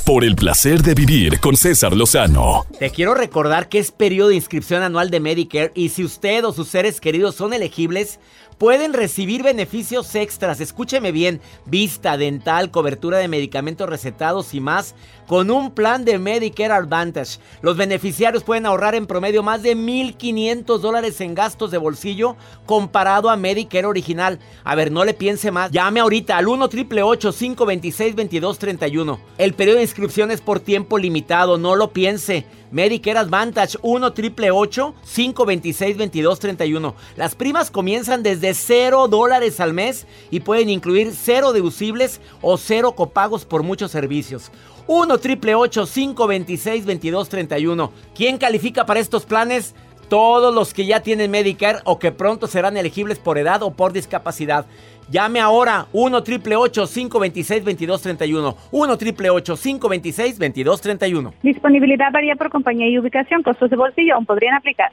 Por 0.05 0.23
el 0.23 0.37
placer 0.37 0.83
de 0.83 0.95
vivir 0.95 1.41
con 1.41 1.57
César 1.57 1.97
Lozano. 1.97 2.65
Te 2.79 2.91
quiero 2.91 3.15
recordar 3.15 3.69
que 3.69 3.81
es 3.81 3.91
periodo 3.91 4.29
de 4.29 4.37
inscripción 4.37 4.85
anual 4.85 5.11
de 5.11 5.19
Medicare 5.19 5.73
y 5.75 5.89
si 5.89 6.05
usted 6.05 6.45
o 6.45 6.53
sus 6.53 6.69
seres 6.69 7.01
queridos 7.01 7.35
son 7.35 7.53
elegibles, 7.53 8.21
pueden 8.59 8.93
recibir 8.93 9.43
beneficios 9.43 10.15
extras. 10.15 10.61
Escúcheme 10.61 11.13
bien, 11.13 11.41
vista, 11.67 12.17
dental, 12.17 12.71
cobertura 12.71 13.19
de 13.19 13.29
medicamentos 13.29 13.89
recetados 13.89 14.55
y 14.55 14.61
más 14.61 14.95
con 15.27 15.51
un 15.51 15.71
plan 15.71 16.05
de 16.05 16.19
Medicare 16.19 16.73
Advantage. 16.73 17.39
Los 17.63 17.77
beneficiarios 17.77 18.45
pueden 18.45 18.67
ahorrar 18.67 18.95
en 18.95 19.07
promedio 19.07 19.43
más 19.43 19.63
de 19.63 19.77
1.500 19.77 20.79
dólares 20.79 21.21
en 21.21 21.35
gastos 21.35 21.71
de 21.71 21.79
bolsillo 21.79 22.37
comparado 22.67 23.31
a 23.31 23.37
Medicare 23.37 23.87
original. 23.87 24.39
A 24.65 24.75
ver, 24.75 24.93
no 24.93 25.05
le 25.05 25.15
piense 25.15 25.51
más. 25.51 25.71
Llame 25.71 26.01
ahorita 26.01 26.37
al 26.37 26.49
1 26.49 26.69
526 26.69 28.17
2231 28.17 29.21
El 29.39 29.55
periodo 29.55 29.77
de 29.77 29.83
inscripción 29.83 30.31
es 30.31 30.41
por 30.41 30.61
tiempo 30.61 30.99
limitado, 30.99 31.59
no 31.59 31.77
lo 31.77 31.93
piense. 31.93 32.47
Medicare 32.75 33.21
Advantage 33.21 33.79
1 33.83 34.15
526 34.15 35.97
2231 35.97 36.95
Las 37.15 37.37
primas 37.37 37.71
comienzan 37.71 38.25
desde 38.25 38.53
0 38.53 39.07
dólares 39.07 39.61
al 39.61 39.73
mes 39.73 40.09
y 40.33 40.41
pueden 40.41 40.69
incluir 40.69 41.13
cero 41.15 41.53
deducibles 41.53 42.21
o 42.43 42.59
cero 42.59 42.97
copagos 42.97 43.45
por 43.45 43.63
muchos 43.63 43.93
servicios. 43.93 44.51
1 44.89 45.19
526 45.21 46.85
2231 46.85 47.93
¿Quién 48.13 48.39
califica 48.39 48.85
para 48.85 48.99
estos 48.99 49.25
planes? 49.25 49.77
Todos 50.09 50.55
los 50.55 50.75
que 50.75 50.87
ya 50.87 51.01
tienen 51.01 51.31
Medicare 51.31 51.79
o 51.85 51.99
que 51.99 52.13
pronto 52.13 52.47
serán 52.47 52.77
elegibles 52.77 53.19
por 53.19 53.39
edad 53.39 53.63
o 53.63 53.73
por 53.73 53.93
discapacidad. 53.93 54.67
Llame 55.11 55.41
ahora 55.41 55.87
1 55.93 56.25
526 56.25 57.65
2231 57.65 58.57
1 58.71 58.99
526 58.99 60.39
2231 60.39 61.35
Disponibilidad 61.43 62.11
varía 62.13 62.37
por 62.37 62.51
compañía 62.51 62.89
y 62.89 62.99
ubicación. 62.99 63.43
Costos 63.43 63.71
de 63.71 63.77
bolsillo 63.77 64.15
aún 64.15 64.25
podrían 64.25 64.55
aplicar. 64.55 64.93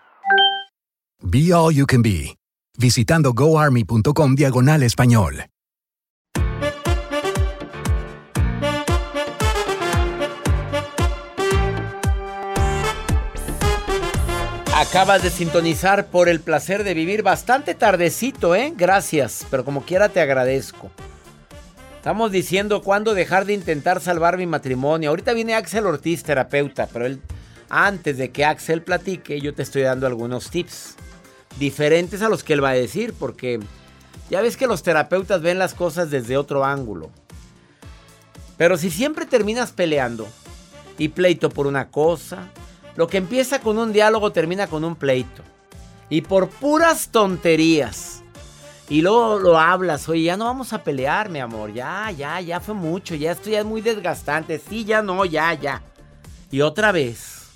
Be 1.23 1.53
All 1.53 1.71
You 1.71 1.85
Can 1.85 2.01
Be, 2.01 2.35
visitando 2.79 3.33
goarmy.com 3.33 4.33
diagonal 4.33 4.81
español. 4.81 5.45
Acabas 14.75 15.21
de 15.21 15.29
sintonizar 15.29 16.07
por 16.07 16.27
el 16.27 16.39
placer 16.39 16.83
de 16.83 16.95
vivir 16.95 17.21
bastante 17.21 17.75
tardecito, 17.75 18.55
¿eh? 18.55 18.73
Gracias, 18.75 19.45
pero 19.51 19.63
como 19.63 19.85
quiera 19.85 20.09
te 20.09 20.21
agradezco. 20.21 20.89
Estamos 21.97 22.31
diciendo 22.31 22.81
cuándo 22.81 23.13
dejar 23.13 23.45
de 23.45 23.53
intentar 23.53 24.01
salvar 24.01 24.37
mi 24.37 24.47
matrimonio. 24.47 25.11
Ahorita 25.11 25.33
viene 25.33 25.53
Axel 25.53 25.85
Ortiz, 25.85 26.23
terapeuta, 26.23 26.87
pero 26.91 27.05
él, 27.05 27.21
antes 27.69 28.17
de 28.17 28.31
que 28.31 28.43
Axel 28.43 28.81
platique, 28.81 29.39
yo 29.39 29.53
te 29.53 29.61
estoy 29.61 29.83
dando 29.83 30.07
algunos 30.07 30.49
tips 30.49 30.95
diferentes 31.59 32.21
a 32.21 32.29
los 32.29 32.43
que 32.43 32.53
él 32.53 32.63
va 32.63 32.69
a 32.69 32.73
decir, 32.73 33.13
porque 33.17 33.59
ya 34.29 34.41
ves 34.41 34.57
que 34.57 34.67
los 34.67 34.83
terapeutas 34.83 35.41
ven 35.41 35.59
las 35.59 35.73
cosas 35.73 36.09
desde 36.09 36.37
otro 36.37 36.63
ángulo. 36.63 37.09
Pero 38.57 38.77
si 38.77 38.89
siempre 38.89 39.25
terminas 39.25 39.71
peleando 39.71 40.27
y 40.97 41.09
pleito 41.09 41.49
por 41.49 41.67
una 41.67 41.89
cosa, 41.89 42.49
lo 42.95 43.07
que 43.07 43.17
empieza 43.17 43.59
con 43.59 43.77
un 43.77 43.91
diálogo 43.91 44.31
termina 44.31 44.67
con 44.67 44.83
un 44.83 44.95
pleito. 44.95 45.43
Y 46.09 46.21
por 46.21 46.49
puras 46.49 47.09
tonterías. 47.09 48.21
Y 48.89 49.01
luego 49.01 49.39
lo 49.39 49.57
hablas, 49.57 50.09
oye, 50.09 50.23
ya 50.23 50.35
no 50.35 50.45
vamos 50.45 50.73
a 50.73 50.83
pelear, 50.83 51.29
mi 51.29 51.39
amor, 51.39 51.73
ya, 51.73 52.11
ya, 52.11 52.41
ya 52.41 52.59
fue 52.59 52.73
mucho, 52.73 53.15
ya 53.15 53.31
esto 53.31 53.49
ya 53.49 53.59
es 53.59 53.65
muy 53.65 53.79
desgastante, 53.79 54.59
sí, 54.59 54.83
ya 54.83 55.01
no, 55.01 55.23
ya, 55.23 55.53
ya. 55.53 55.81
Y 56.51 56.59
otra 56.59 56.91
vez, 56.91 57.47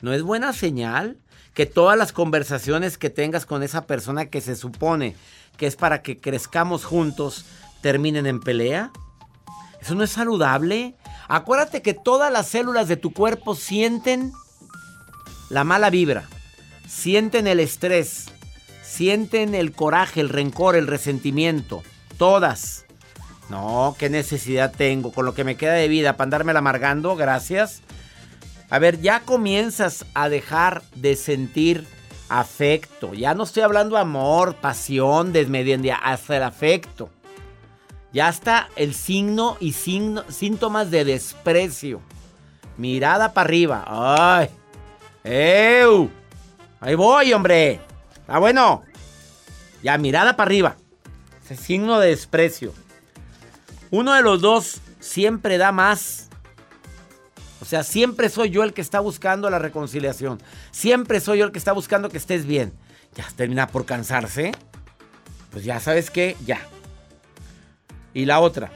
¿no 0.00 0.14
es 0.14 0.22
buena 0.22 0.54
señal 0.54 1.18
que 1.56 1.64
todas 1.64 1.96
las 1.96 2.12
conversaciones 2.12 2.98
que 2.98 3.08
tengas 3.08 3.46
con 3.46 3.62
esa 3.62 3.86
persona 3.86 4.26
que 4.26 4.42
se 4.42 4.56
supone 4.56 5.16
que 5.56 5.66
es 5.66 5.74
para 5.74 6.02
que 6.02 6.20
crezcamos 6.20 6.84
juntos 6.84 7.46
terminen 7.80 8.26
en 8.26 8.40
pelea? 8.40 8.92
¿Eso 9.80 9.94
no 9.94 10.04
es 10.04 10.10
saludable? 10.10 10.94
Acuérdate 11.28 11.80
que 11.80 11.94
todas 11.94 12.30
las 12.30 12.46
células 12.46 12.88
de 12.88 12.98
tu 12.98 13.14
cuerpo 13.14 13.54
sienten 13.54 14.32
la 15.48 15.64
mala 15.64 15.88
vibra, 15.88 16.28
sienten 16.86 17.46
el 17.46 17.60
estrés, 17.60 18.26
sienten 18.82 19.54
el 19.54 19.72
coraje, 19.72 20.20
el 20.20 20.28
rencor, 20.28 20.76
el 20.76 20.86
resentimiento. 20.86 21.82
Todas. 22.18 22.84
No, 23.48 23.96
¿qué 23.98 24.10
necesidad 24.10 24.74
tengo 24.76 25.10
con 25.10 25.24
lo 25.24 25.32
que 25.32 25.44
me 25.44 25.56
queda 25.56 25.72
de 25.72 25.88
vida 25.88 26.18
para 26.18 26.24
andármela 26.24 26.58
amargando? 26.58 27.16
Gracias. 27.16 27.80
A 28.68 28.78
ver, 28.78 29.00
ya 29.00 29.20
comienzas 29.20 30.04
a 30.14 30.28
dejar 30.28 30.82
de 30.94 31.14
sentir 31.16 31.86
afecto. 32.28 33.14
Ya 33.14 33.34
no 33.34 33.44
estoy 33.44 33.62
hablando 33.62 33.96
amor, 33.96 34.56
pasión, 34.56 35.32
desmediendia, 35.32 35.96
hasta 35.96 36.36
el 36.36 36.42
afecto. 36.42 37.10
Ya 38.12 38.28
está 38.28 38.68
el 38.76 38.94
signo 38.94 39.56
y 39.60 39.72
signo- 39.72 40.24
síntomas 40.28 40.90
de 40.90 41.04
desprecio. 41.04 42.00
Mirada 42.76 43.32
para 43.32 43.46
arriba. 43.46 43.84
¡Ay! 43.86 44.48
¡Ew! 45.24 46.10
Ahí 46.80 46.94
voy, 46.94 47.32
hombre. 47.32 47.80
Ah, 48.26 48.38
bueno. 48.38 48.82
Ya, 49.82 49.96
mirada 49.98 50.36
para 50.36 50.48
arriba. 50.48 50.76
Ese 51.44 51.56
signo 51.56 52.00
de 52.00 52.08
desprecio. 52.08 52.74
Uno 53.90 54.14
de 54.14 54.22
los 54.22 54.40
dos 54.40 54.80
siempre 54.98 55.58
da 55.58 55.70
más. 55.70 56.25
O 57.60 57.64
sea, 57.64 57.82
siempre 57.84 58.28
soy 58.28 58.50
yo 58.50 58.62
el 58.62 58.74
que 58.74 58.82
está 58.82 59.00
buscando 59.00 59.48
la 59.48 59.58
reconciliación. 59.58 60.42
Siempre 60.70 61.20
soy 61.20 61.38
yo 61.38 61.46
el 61.46 61.52
que 61.52 61.58
está 61.58 61.72
buscando 61.72 62.08
que 62.08 62.18
estés 62.18 62.46
bien. 62.46 62.72
Ya 63.14 63.26
termina 63.34 63.66
por 63.66 63.86
cansarse. 63.86 64.52
Pues 65.50 65.64
ya 65.64 65.80
sabes 65.80 66.10
que 66.10 66.36
ya. 66.44 66.60
Y 68.12 68.26
la 68.26 68.40
otra, 68.40 68.70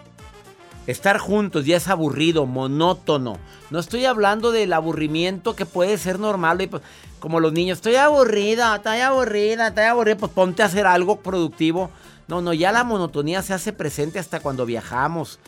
estar 0.87 1.19
juntos 1.19 1.67
ya 1.67 1.77
es 1.77 1.89
aburrido, 1.89 2.47
monótono. 2.47 3.39
No 3.71 3.79
estoy 3.79 4.05
hablando 4.07 4.51
del 4.51 4.73
aburrimiento 4.73 5.55
que 5.55 5.67
puede 5.67 5.99
ser 5.99 6.19
normal, 6.19 6.67
pues, 6.71 6.83
como 7.19 7.39
los 7.39 7.53
niños, 7.53 7.79
estoy 7.79 7.97
aburrida, 7.97 8.77
estoy 8.77 9.01
aburrida, 9.01 9.69
estoy 9.69 9.85
aburrida, 9.85 10.17
pues 10.17 10.33
ponte 10.33 10.63
a 10.63 10.67
hacer 10.67 10.87
algo 10.87 11.21
productivo. 11.21 11.91
No, 12.29 12.41
no, 12.41 12.53
ya 12.53 12.73
la 12.73 12.85
monotonía 12.85 13.43
se 13.43 13.53
hace 13.53 13.73
presente 13.73 14.19
hasta 14.19 14.41
cuando 14.41 14.65
viajamos. 14.65 15.39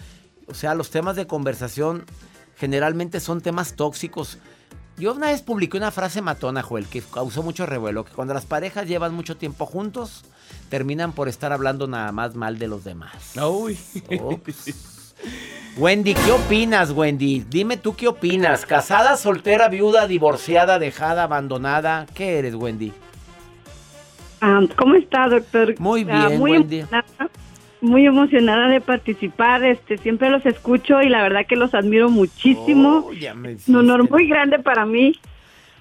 O 0.49 0.55
sea, 0.55 0.75
los 0.75 0.91
temas 0.91 1.17
de 1.17 1.27
conversación 1.27 2.05
generalmente 2.63 3.19
son 3.19 3.41
temas 3.41 3.75
tóxicos. 3.75 4.39
Yo 4.97 5.15
una 5.15 5.27
vez 5.33 5.43
publiqué 5.43 5.77
una 5.77 5.91
frase 5.91 6.23
matona, 6.23 6.63
Joel, 6.63 6.87
que 6.87 7.01
causó 7.03 7.43
mucho 7.43 7.67
revuelo, 7.67 8.05
que 8.05 8.13
cuando 8.13 8.35
las 8.35 8.47
parejas 8.47 8.87
llevan 8.87 9.13
mucho 9.15 9.37
tiempo 9.37 9.67
juntos, 9.67 10.25
terminan 10.69 11.11
por 11.13 11.29
estar 11.29 11.53
hablando 11.53 11.89
nada 11.89 12.13
más 12.13 12.37
mal 12.37 12.61
de 12.61 12.69
los 12.69 12.85
demás. 12.85 13.33
Uy. 13.37 13.77
Wendy, 15.77 16.15
¿qué 16.15 16.31
opinas, 16.31 16.93
Wendy? 16.93 17.45
Dime 17.51 17.79
tú 17.79 17.97
qué 17.97 18.07
opinas. 18.07 18.65
¿Casada, 18.65 19.17
soltera, 19.17 19.69
viuda, 19.69 20.07
divorciada, 20.07 20.79
dejada, 20.79 21.25
abandonada? 21.25 22.07
¿Qué 22.15 22.39
eres, 22.39 22.55
Wendy? 22.55 22.93
Ah, 24.41 24.61
¿Cómo 24.79 24.95
está, 24.95 25.29
doctor? 25.29 25.75
Muy 25.81 26.07
Ah, 26.09 26.29
bien, 26.29 26.39
muy 26.39 26.53
Wendy. 26.53 26.79
emocionada, 26.81 27.29
muy 27.83 28.07
emocionada 28.07 28.69
de 28.69 28.81
participar. 28.81 29.65
Este, 29.65 29.99
siempre 29.99 30.31
los 30.31 30.47
escucho 30.47 31.03
y 31.03 31.09
la 31.09 31.23
verdad 31.23 31.47
que 31.47 31.57
los 31.57 31.75
admiro 31.75 32.09
muchísimo. 32.09 33.07
Oh, 33.09 33.13
ya 33.13 33.35
me 33.35 33.53
Es 33.53 33.69
un 33.69 33.77
honor 33.77 34.09
muy 34.09 34.27
grande 34.27 34.59
para 34.59 34.87
mí. 34.87 35.19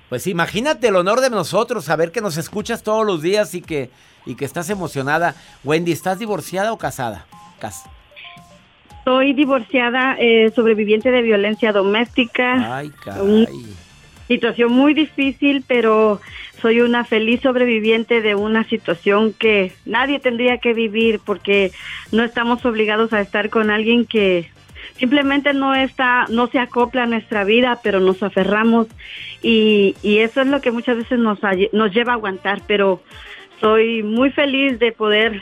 Pues 0.09 0.27
imagínate 0.27 0.89
el 0.89 0.97
honor 0.97 1.21
de 1.21 1.29
nosotros, 1.29 1.85
saber 1.85 2.11
que 2.11 2.19
nos 2.19 2.35
escuchas 2.35 2.83
todos 2.83 3.05
los 3.05 3.21
días 3.21 3.55
y 3.55 3.61
que, 3.61 3.89
y 4.25 4.35
que 4.35 4.43
estás 4.43 4.69
emocionada. 4.69 5.35
Wendy, 5.63 5.93
¿estás 5.93 6.19
divorciada 6.19 6.73
o 6.73 6.77
casada? 6.77 7.25
Cas 7.59 7.83
Soy 9.05 9.33
divorciada, 9.33 10.17
eh, 10.19 10.51
sobreviviente 10.53 11.11
de 11.11 11.21
violencia 11.21 11.71
doméstica. 11.71 12.75
Ay, 12.75 12.91
caray. 13.03 13.47
situación 14.27 14.73
muy 14.73 14.93
difícil, 14.93 15.63
pero 15.65 16.19
soy 16.61 16.81
una 16.81 17.03
feliz 17.03 17.41
sobreviviente 17.41 18.21
de 18.21 18.35
una 18.35 18.63
situación 18.65 19.33
que 19.33 19.71
nadie 19.85 20.19
tendría 20.19 20.57
que 20.59 20.73
vivir 20.73 21.19
porque 21.25 21.71
no 22.11 22.23
estamos 22.23 22.65
obligados 22.65 23.13
a 23.13 23.21
estar 23.21 23.49
con 23.49 23.69
alguien 23.69 24.05
que 24.05 24.49
simplemente 24.97 25.53
no 25.53 25.73
está, 25.73 26.25
no 26.29 26.47
se 26.47 26.59
acopla 26.59 27.03
a 27.03 27.07
nuestra 27.07 27.43
vida, 27.43 27.79
pero 27.83 27.99
nos 27.99 28.21
aferramos. 28.21 28.87
Y, 29.41 29.95
eso 30.03 30.41
es 30.41 30.47
lo 30.47 30.61
que 30.61 30.71
muchas 30.71 30.97
veces 30.97 31.17
nos, 31.17 31.39
nos 31.73 31.91
lleva 31.91 32.13
a 32.13 32.15
aguantar, 32.15 32.61
pero 32.67 33.01
soy 33.59 34.03
muy 34.03 34.29
feliz 34.29 34.77
de 34.79 34.91
poder 34.91 35.41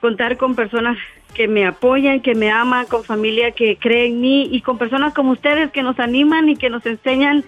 contar 0.00 0.36
con 0.36 0.54
personas 0.56 0.98
que 1.34 1.46
me 1.46 1.66
apoyan, 1.66 2.20
que 2.20 2.34
me 2.34 2.50
aman, 2.50 2.86
con 2.86 3.04
familia 3.04 3.52
que 3.52 3.76
cree 3.76 4.06
en 4.06 4.20
mí 4.20 4.48
y 4.50 4.60
con 4.62 4.78
personas 4.78 5.14
como 5.14 5.32
ustedes 5.32 5.70
que 5.70 5.82
nos 5.82 6.00
animan 6.00 6.48
y 6.48 6.56
que 6.56 6.70
nos 6.70 6.84
enseñan 6.86 7.44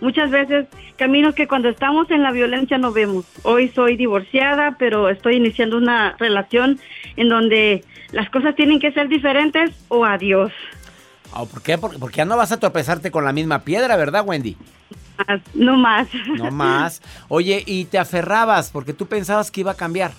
muchas 0.00 0.30
veces 0.30 0.66
caminos 0.96 1.34
que 1.34 1.48
cuando 1.48 1.68
estamos 1.68 2.10
en 2.10 2.22
la 2.22 2.32
violencia 2.32 2.78
no 2.78 2.92
vemos. 2.92 3.24
Hoy 3.42 3.68
soy 3.68 3.96
divorciada, 3.96 4.76
pero 4.78 5.08
estoy 5.08 5.36
iniciando 5.36 5.76
una 5.76 6.16
relación 6.18 6.78
en 7.16 7.28
donde 7.28 7.84
las 8.12 8.30
cosas 8.30 8.54
tienen 8.54 8.80
que 8.80 8.92
ser 8.92 9.08
diferentes 9.08 9.70
o 9.88 10.04
adiós. 10.04 10.52
Ah, 11.32 11.44
¿Por 11.44 11.62
qué? 11.62 11.78
Porque, 11.78 11.98
porque 11.98 12.18
ya 12.18 12.24
no 12.24 12.36
vas 12.36 12.52
a 12.52 12.60
tropezarte 12.60 13.10
con 13.10 13.24
la 13.24 13.32
misma 13.32 13.60
piedra, 13.60 13.96
¿verdad, 13.96 14.24
Wendy? 14.24 14.56
No 15.54 15.76
más. 15.76 16.08
No 16.36 16.50
más. 16.50 17.02
Oye, 17.28 17.62
y 17.66 17.84
te 17.86 17.98
aferrabas 17.98 18.70
porque 18.70 18.92
tú 18.92 19.06
pensabas 19.06 19.50
que 19.50 19.60
iba 19.60 19.72
a 19.72 19.76
cambiar. 19.76 20.12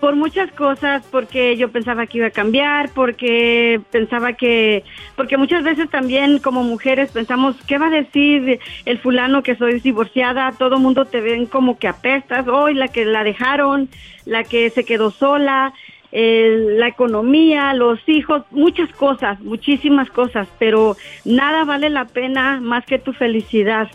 Por 0.00 0.14
muchas 0.14 0.50
cosas, 0.52 1.04
porque 1.10 1.56
yo 1.56 1.70
pensaba 1.70 2.06
que 2.06 2.18
iba 2.18 2.28
a 2.28 2.30
cambiar, 2.30 2.90
porque 2.94 3.80
pensaba 3.90 4.34
que, 4.34 4.84
porque 5.16 5.36
muchas 5.36 5.64
veces 5.64 5.90
también 5.90 6.38
como 6.38 6.62
mujeres 6.62 7.10
pensamos, 7.10 7.56
¿qué 7.66 7.78
va 7.78 7.88
a 7.88 7.90
decir 7.90 8.60
el 8.84 8.98
fulano 8.98 9.42
que 9.42 9.56
soy 9.56 9.80
divorciada? 9.80 10.52
Todo 10.52 10.78
mundo 10.78 11.04
te 11.04 11.20
ven 11.20 11.46
como 11.46 11.78
que 11.78 11.88
apestas, 11.88 12.46
hoy 12.46 12.74
la 12.74 12.88
que 12.88 13.04
la 13.04 13.24
dejaron, 13.24 13.88
la 14.24 14.44
que 14.44 14.70
se 14.70 14.84
quedó 14.84 15.10
sola, 15.10 15.72
la 16.12 16.88
economía, 16.88 17.74
los 17.74 17.98
hijos, 18.08 18.42
muchas 18.50 18.90
cosas, 18.92 19.40
muchísimas 19.40 20.10
cosas, 20.10 20.48
pero 20.58 20.96
nada 21.24 21.64
vale 21.64 21.90
la 21.90 22.06
pena 22.06 22.60
más 22.60 22.86
que 22.86 22.98
tu 22.98 23.12
felicidad. 23.12 23.88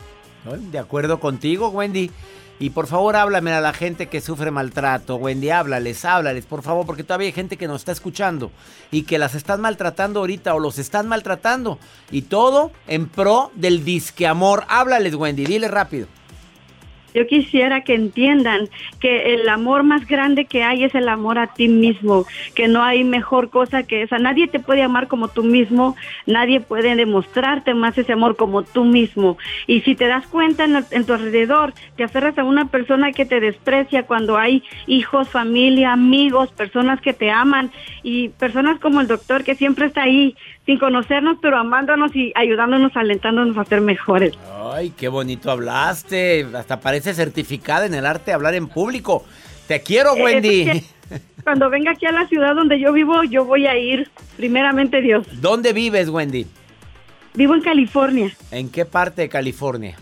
De 0.72 0.80
acuerdo 0.80 1.20
contigo, 1.20 1.70
Wendy. 1.70 2.12
Y 2.63 2.69
por 2.69 2.88
favor, 2.88 3.17
háblame 3.17 3.52
a 3.52 3.60
la 3.60 3.73
gente 3.73 4.08
que 4.08 4.21
sufre 4.21 4.49
maltrato. 4.49 5.17
Wendy, 5.17 5.49
háblales, 5.49 6.06
háblales, 6.06 6.45
por 6.45 6.63
favor, 6.63 6.86
porque 6.86 7.04
todavía 7.04 7.26
hay 7.26 7.34
gente 7.34 7.58
que 7.58 7.67
nos 7.67 7.82
está 7.82 7.91
escuchando 7.91 8.54
y 8.89 9.04
que 9.04 9.17
las 9.17 9.36
están 9.36 9.60
maltratando 9.60 10.21
ahorita 10.21 10.56
o 10.56 10.60
los 10.60 10.80
están 10.80 11.10
maltratando. 11.10 11.78
Y 12.10 12.21
todo 12.21 12.71
en 12.88 13.10
pro 13.10 13.52
del 13.56 13.84
disque 13.84 14.28
amor. 14.28 14.63
Háblales, 14.69 15.13
Wendy, 15.15 15.45
dile 15.45 15.67
rápido. 15.67 16.08
Yo 17.13 17.28
quisiera 17.28 17.82
que 17.82 17.95
entiendan 17.95 18.69
que 18.99 19.34
el 19.34 19.47
amor 19.49 19.84
más 19.84 20.08
grande 20.08 20.45
que 20.45 20.63
hay 20.63 20.84
es 20.84 20.95
el 20.95 21.08
amor 21.10 21.38
a 21.38 21.47
ti 21.47 21.67
mismo, 21.67 22.26
que 22.56 22.67
no 22.67 22.84
hay 22.84 23.04
mejor 23.04 23.49
cosa 23.49 23.84
que 23.84 24.04
esa. 24.04 24.17
Nadie 24.17 24.47
te 24.47 24.60
puede 24.60 24.82
amar 24.82 25.08
como 25.08 25.28
tú 25.28 25.43
mismo, 25.43 25.95
nadie 26.26 26.60
puede 26.60 26.95
demostrarte 26.95 27.73
más 27.73 27.97
ese 27.97 28.13
amor 28.13 28.36
como 28.36 28.63
tú 28.63 28.84
mismo. 28.84 29.38
Y 29.67 29.82
si 29.82 29.95
te 29.95 30.08
das 30.08 30.26
cuenta 30.28 30.65
en, 30.65 31.06
tu 31.06 31.13
alrededor, 31.13 31.73
te 31.95 32.04
aferras 32.04 32.38
a 32.38 32.43
una 32.43 32.65
persona 32.65 33.12
que 33.12 33.26
te 33.26 33.39
desprecia 33.39 34.04
cuando 34.04 34.38
hay 34.38 34.63
hijos, 34.88 35.30
familia, 35.30 35.93
amigos, 35.93 36.52
personas 36.52 37.02
que 37.02 37.13
te 37.13 37.32
aman 37.32 37.71
y 38.02 38.30
personas 38.30 38.80
como 38.80 39.02
el 39.02 39.08
doctor 39.08 39.43
que 39.43 39.56
siempre 39.56 39.86
está 39.86 40.04
ahí 40.04 40.36
sin 40.65 40.80
conocernos, 40.80 41.38
pero 41.41 41.58
amándonos 41.58 42.15
y 42.15 42.32
ayudándonos, 42.36 42.95
alentándonos 42.95 43.58
a 43.58 43.65
ser 43.65 43.82
mejores. 43.82 44.38
Ay, 44.74 44.90
qué 44.98 45.08
bonito 45.08 45.52
hablaste. 45.52 46.48
Hasta 46.56 46.80
parece 46.80 47.14
certificada 47.14 47.86
en 47.86 47.94
el 47.94 48.06
arte 48.06 48.32
de 48.32 48.34
hablar 48.34 48.56
en 48.56 48.68
público. 48.68 49.24
Te 49.68 49.82
quiero, 49.82 50.16
Eh, 50.18 50.24
Wendy. 50.24 50.66
que 50.66 50.84
Cuando 51.44 51.70
venga 51.70 51.92
aquí 51.92 52.06
a 52.08 52.12
la 52.12 52.28
ciudad 52.28 52.56
donde 52.56 52.80
yo 52.80 52.92
vivo, 52.92 53.24
yo 53.24 53.46
voy 53.46 53.68
a 53.68 53.78
ir, 53.78 54.10
primeramente 54.38 55.02
Dios. 55.02 55.28
¿Dónde 55.42 55.74
vives, 55.74 56.10
Wendy? 56.10 56.48
Vivo 57.36 57.54
en 57.56 57.62
California, 57.62 58.36
¿En 58.52 58.70
qué 58.70 58.86
parte 58.86 59.24
de 59.24 59.30
California? 59.30 59.96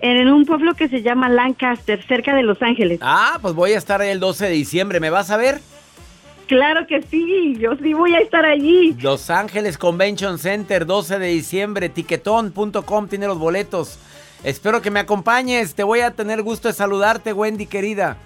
en 0.00 0.28
un 0.28 0.44
pueblo 0.44 0.74
que 0.74 0.88
se 0.88 1.02
llama 1.02 1.28
Lancaster, 1.28 2.00
cerca 2.06 2.34
de 2.34 2.42
Los 2.44 2.60
Ángeles. 2.62 3.00
Ah, 3.02 3.38
pues 3.42 3.54
voy 3.54 3.72
a 3.72 3.78
estar 3.78 4.00
ahí 4.00 4.10
el 4.10 4.20
12 4.20 4.44
de 4.46 4.52
diciembre. 4.52 5.00
¿Me 5.00 5.10
vas 5.10 5.30
a 5.30 5.36
ver? 5.36 5.60
Claro 6.48 6.86
que 6.86 7.02
sí, 7.02 7.56
yo 7.60 7.76
sí 7.76 7.92
voy 7.92 8.14
a 8.14 8.20
estar 8.20 8.44
allí. 8.46 8.96
Los 9.02 9.28
Ángeles 9.28 9.76
Convention 9.76 10.38
Center, 10.38 10.86
12 10.86 11.18
de 11.18 11.28
diciembre, 11.28 11.90
tiquetón.com 11.90 13.08
tiene 13.08 13.26
los 13.26 13.38
boletos. 13.38 13.98
Espero 14.42 14.80
que 14.80 14.90
me 14.90 15.00
acompañes, 15.00 15.74
te 15.74 15.82
voy 15.82 16.00
a 16.00 16.12
tener 16.12 16.42
gusto 16.42 16.68
de 16.68 16.74
saludarte, 16.74 17.34
Wendy 17.34 17.66
querida. 17.66 18.16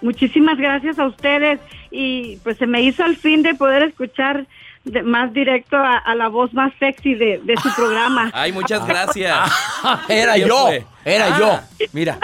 Muchísimas 0.00 0.56
gracias 0.56 0.98
a 0.98 1.06
ustedes 1.06 1.60
y 1.90 2.38
pues 2.38 2.56
se 2.56 2.66
me 2.66 2.80
hizo 2.80 3.04
al 3.04 3.16
fin 3.16 3.42
de 3.42 3.54
poder 3.54 3.82
escuchar 3.82 4.46
de- 4.86 5.02
más 5.02 5.32
directo 5.32 5.76
a, 5.76 5.98
a 5.98 6.14
la 6.14 6.28
voz 6.28 6.52
más 6.54 6.72
sexy 6.78 7.14
de, 7.14 7.40
de 7.44 7.56
su 7.58 7.72
programa. 7.74 8.30
Ay, 8.34 8.52
muchas 8.52 8.86
gracias. 8.86 9.36
Era 10.08 10.34
¿Quién 10.34 10.48
yo, 10.48 10.66
fue? 10.66 10.84
era 11.04 11.26
Ah, 11.34 11.38
yo. 11.38 11.86
Mira, 11.92 12.18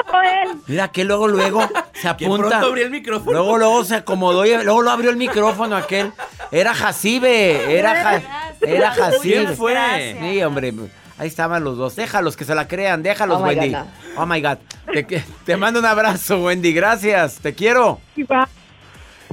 mira 0.66 0.88
que 0.88 1.04
luego, 1.04 1.28
luego 1.28 1.60
se 1.94 2.08
apunta. 2.08 2.48
pronto 2.48 2.66
abrí 2.66 2.82
el 2.82 2.90
micrófono. 2.90 3.32
Luego, 3.32 3.58
luego 3.58 3.84
se 3.84 3.96
acomodó 3.96 4.44
y 4.46 4.50
luego 4.64 4.82
lo 4.82 4.90
abrió 4.90 5.10
el 5.10 5.16
micrófono 5.16 5.76
aquel. 5.76 6.12
Era 6.50 6.74
Jacibe, 6.74 7.78
era, 7.78 7.94
Ja- 8.02 8.22
era 8.60 8.90
Jacibe. 8.92 9.44
¿Quién 9.44 9.56
fue? 9.56 10.16
Sí, 10.20 10.42
hombre. 10.42 10.72
Ahí 11.18 11.28
estaban 11.28 11.62
los 11.62 11.76
dos. 11.76 11.94
Déjalos 11.94 12.36
que 12.36 12.44
se 12.44 12.54
la 12.54 12.66
crean, 12.66 13.02
déjalos, 13.04 13.38
Oh 13.40 13.44
my 13.46 13.50
Wendy. 13.54 13.70
God, 13.70 13.84
Oh 14.16 14.26
my 14.26 14.40
God. 14.40 14.58
Te, 14.92 15.04
te 15.44 15.56
mando 15.56 15.78
un 15.78 15.86
abrazo, 15.86 16.42
Wendy. 16.42 16.72
Gracias. 16.72 17.36
Te 17.36 17.54
quiero. 17.54 18.00
y 18.16 18.24
va. 18.24 18.48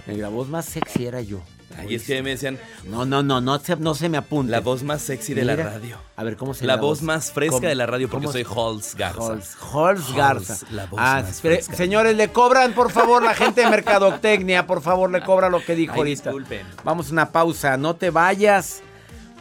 La 0.06 0.30
voz 0.30 0.48
más 0.48 0.66
sexy 0.66 1.06
era 1.08 1.22
yo. 1.22 1.42
Ay, 1.82 1.96
es 1.96 2.04
que 2.06 2.22
me 2.24 2.32
decían, 2.32 2.58
No, 2.86 3.06
no, 3.06 3.24
no, 3.24 3.42
no 3.42 3.60
se, 3.60 3.76
no 3.78 3.96
se 3.96 4.10
me 4.10 4.18
apunte. 4.18 4.52
la 4.52 4.60
voz 4.60 4.84
más 4.84 5.02
sexy 5.02 5.34
de 5.34 5.46
la 5.46 5.56
radio. 5.56 5.98
A 6.16 6.24
ver, 6.24 6.36
¿cómo 6.38 6.54
se 6.54 6.66
La 6.66 6.74
llama? 6.76 6.82
voz 6.88 7.02
más 7.02 7.32
fresca 7.32 7.56
¿Cómo- 7.58 7.68
de 7.68 7.76
la 7.76 7.86
radio 7.86 8.10
porque 8.10 8.28
soy 8.28 8.44
Halls 8.44 8.96
Garza. 8.96 9.22
Holz, 9.22 9.56
Holz 9.72 10.14
Garza. 10.16 10.58
La 10.72 10.86
voz 10.86 11.00
Ah, 11.02 11.22
más 11.26 11.40
pre- 11.42 11.56
fresca. 11.56 11.76
señores, 11.76 12.16
le 12.18 12.30
cobran, 12.30 12.74
por 12.74 12.92
favor, 12.92 13.24
la 13.24 13.34
gente 13.34 13.62
de 13.62 13.70
Mercadotecnia, 13.72 14.68
por 14.68 14.82
favor, 14.82 15.10
le 15.12 15.22
cobra 15.22 15.50
lo 15.50 15.64
que 15.64 15.76
dijo 15.76 15.94
ahorita. 15.96 16.30
disculpen. 16.32 16.66
Vamos 16.84 17.10
a 17.10 17.12
una 17.14 17.32
pausa, 17.32 17.78
no 17.78 17.96
te 17.96 18.10
vayas, 18.10 18.82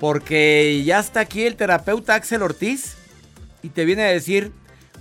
porque 0.01 0.83
ya 0.85 1.01
está 1.01 1.21
aquí 1.21 1.43
el 1.45 1.57
terapeuta 1.57 2.15
Axel 2.15 2.43
Ortiz 2.43 2.95
y 3.63 3.71
te 3.71 3.85
viene 3.85 4.03
a 4.05 4.07
decir 4.09 4.53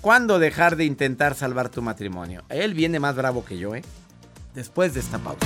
cuándo 0.02 0.40
dejar 0.40 0.76
de 0.76 0.86
intentar 0.86 1.36
salvar 1.36 1.70
tu 1.70 1.82
matrimonio. 1.82 2.44
Él 2.50 2.74
viene 2.74 3.00
más 3.00 3.16
bravo 3.16 3.46
que 3.46 3.58
yo, 3.58 3.76
¿eh? 3.76 3.84
Después 4.56 4.96
de 4.96 5.02
esta 5.02 5.20
pausa. 5.20 5.46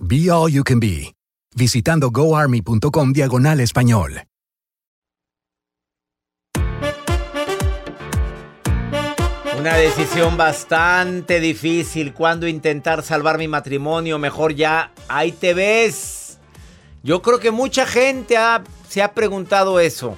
Be 0.00 0.30
All 0.30 0.52
You 0.52 0.62
Can 0.62 0.78
Be, 0.78 1.12
visitando 1.56 2.12
goarmy.com 2.12 3.12
diagonal 3.12 3.58
español. 3.58 4.22
Una 9.58 9.74
decisión 9.74 10.36
bastante 10.36 11.40
difícil. 11.40 12.14
Cuando 12.14 12.46
intentar 12.46 13.02
salvar 13.02 13.38
mi 13.38 13.48
matrimonio? 13.48 14.20
Mejor 14.20 14.54
ya, 14.54 14.92
ahí 15.08 15.32
te 15.32 15.52
ves. 15.52 16.38
Yo 17.02 17.20
creo 17.20 17.40
que 17.40 17.50
mucha 17.50 17.84
gente 17.84 18.36
se 18.88 19.02
ha 19.02 19.14
preguntado 19.14 19.80
eso. 19.80 20.16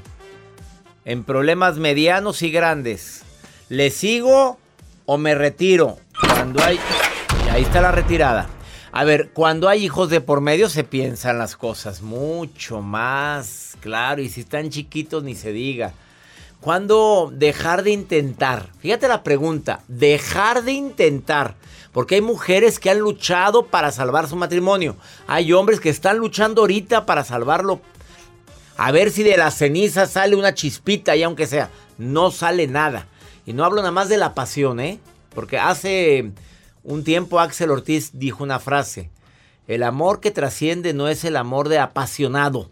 En 1.06 1.24
problemas 1.24 1.78
medianos 1.78 2.42
y 2.42 2.50
grandes. 2.50 3.22
¿Le 3.70 3.88
sigo 3.90 4.58
o 5.06 5.16
me 5.16 5.34
retiro? 5.34 5.96
Cuando 6.20 6.62
hay... 6.62 6.78
y 7.46 7.48
ahí 7.48 7.62
está 7.62 7.80
la 7.80 7.92
retirada. 7.92 8.46
A 8.92 9.04
ver, 9.04 9.30
cuando 9.32 9.68
hay 9.68 9.84
hijos 9.84 10.10
de 10.10 10.20
por 10.20 10.40
medio 10.40 10.68
se 10.68 10.82
piensan 10.82 11.38
las 11.38 11.56
cosas 11.56 12.02
mucho 12.02 12.82
más. 12.82 13.76
Claro, 13.80 14.20
y 14.20 14.28
si 14.28 14.40
están 14.40 14.70
chiquitos 14.70 15.22
ni 15.22 15.36
se 15.36 15.52
diga. 15.52 15.94
¿Cuándo 16.60 17.32
dejar 17.32 17.84
de 17.84 17.92
intentar? 17.92 18.70
Fíjate 18.80 19.08
la 19.08 19.22
pregunta, 19.22 19.80
dejar 19.88 20.64
de 20.64 20.72
intentar. 20.72 21.54
Porque 21.92 22.16
hay 22.16 22.20
mujeres 22.20 22.78
que 22.78 22.90
han 22.90 22.98
luchado 22.98 23.66
para 23.66 23.92
salvar 23.92 24.28
su 24.28 24.36
matrimonio. 24.36 24.96
Hay 25.26 25.52
hombres 25.52 25.80
que 25.80 25.88
están 25.88 26.18
luchando 26.18 26.62
ahorita 26.62 27.06
para 27.06 27.24
salvarlo. 27.24 27.80
A 28.76 28.92
ver 28.92 29.10
si 29.10 29.22
de 29.22 29.36
la 29.36 29.50
ceniza 29.50 30.06
sale 30.06 30.36
una 30.36 30.54
chispita 30.54 31.14
y 31.14 31.22
aunque 31.22 31.46
sea, 31.46 31.70
no 31.96 32.30
sale 32.30 32.66
nada. 32.66 33.06
Y 33.46 33.52
no 33.52 33.64
hablo 33.64 33.78
nada 33.78 33.92
más 33.92 34.08
de 34.08 34.18
la 34.18 34.34
pasión, 34.34 34.80
¿eh? 34.80 35.00
Porque 35.34 35.58
hace 35.58 36.32
un 36.82 37.04
tiempo 37.04 37.40
Axel 37.40 37.70
Ortiz 37.70 38.10
dijo 38.14 38.42
una 38.42 38.58
frase. 38.58 39.10
El 39.66 39.82
amor 39.82 40.20
que 40.20 40.30
trasciende 40.30 40.94
no 40.94 41.08
es 41.08 41.24
el 41.24 41.36
amor 41.36 41.68
de 41.68 41.78
apasionado. 41.78 42.70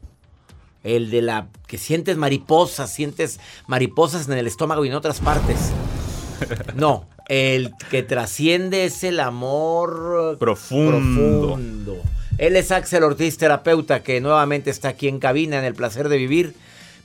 El 0.83 1.11
de 1.11 1.23
la 1.23 1.49
que 1.67 1.79
sientes 1.79 2.17
mariposas, 2.17 2.93
sientes 2.93 3.41
mariposas 3.67 4.29
en 4.29 4.35
el 4.39 4.47
estómago 4.47 4.85
y 4.85 4.89
en 4.89 4.95
otras 4.95 5.21
partes. 5.21 5.57
No, 6.77 7.09
el 7.29 7.73
que 7.91 8.05
trasciende 8.05 8.85
es 8.85 9.03
el 9.03 9.19
amor 9.19 10.37
Profundo. 10.39 10.93
profundo. 10.93 12.03
Él 12.39 12.55
es 12.55 12.71
Axel 12.71 13.03
Ortiz, 13.03 13.37
terapeuta, 13.39 14.05
que 14.05 14.21
nuevamente 14.21 14.71
está 14.71 14.91
aquí 14.91 15.09
en 15.09 15.19
cabina 15.19 15.59
en 15.59 15.65
el 15.65 15.75
placer 15.75 16.09
de 16.09 16.17
vivir. 16.17 16.55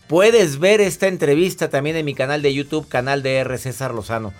Puedes 0.08 0.60
ver 0.60 0.82
esta 0.82 1.08
entrevista 1.08 1.72
también 1.72 1.96
en 1.96 2.06
mi 2.06 2.14
canal 2.14 2.44
de 2.44 2.54
YouTube, 2.54 2.88
canal 2.88 3.24
de 3.24 3.38
R. 3.38 3.58
César 3.58 3.96
Lozano. 3.96 4.34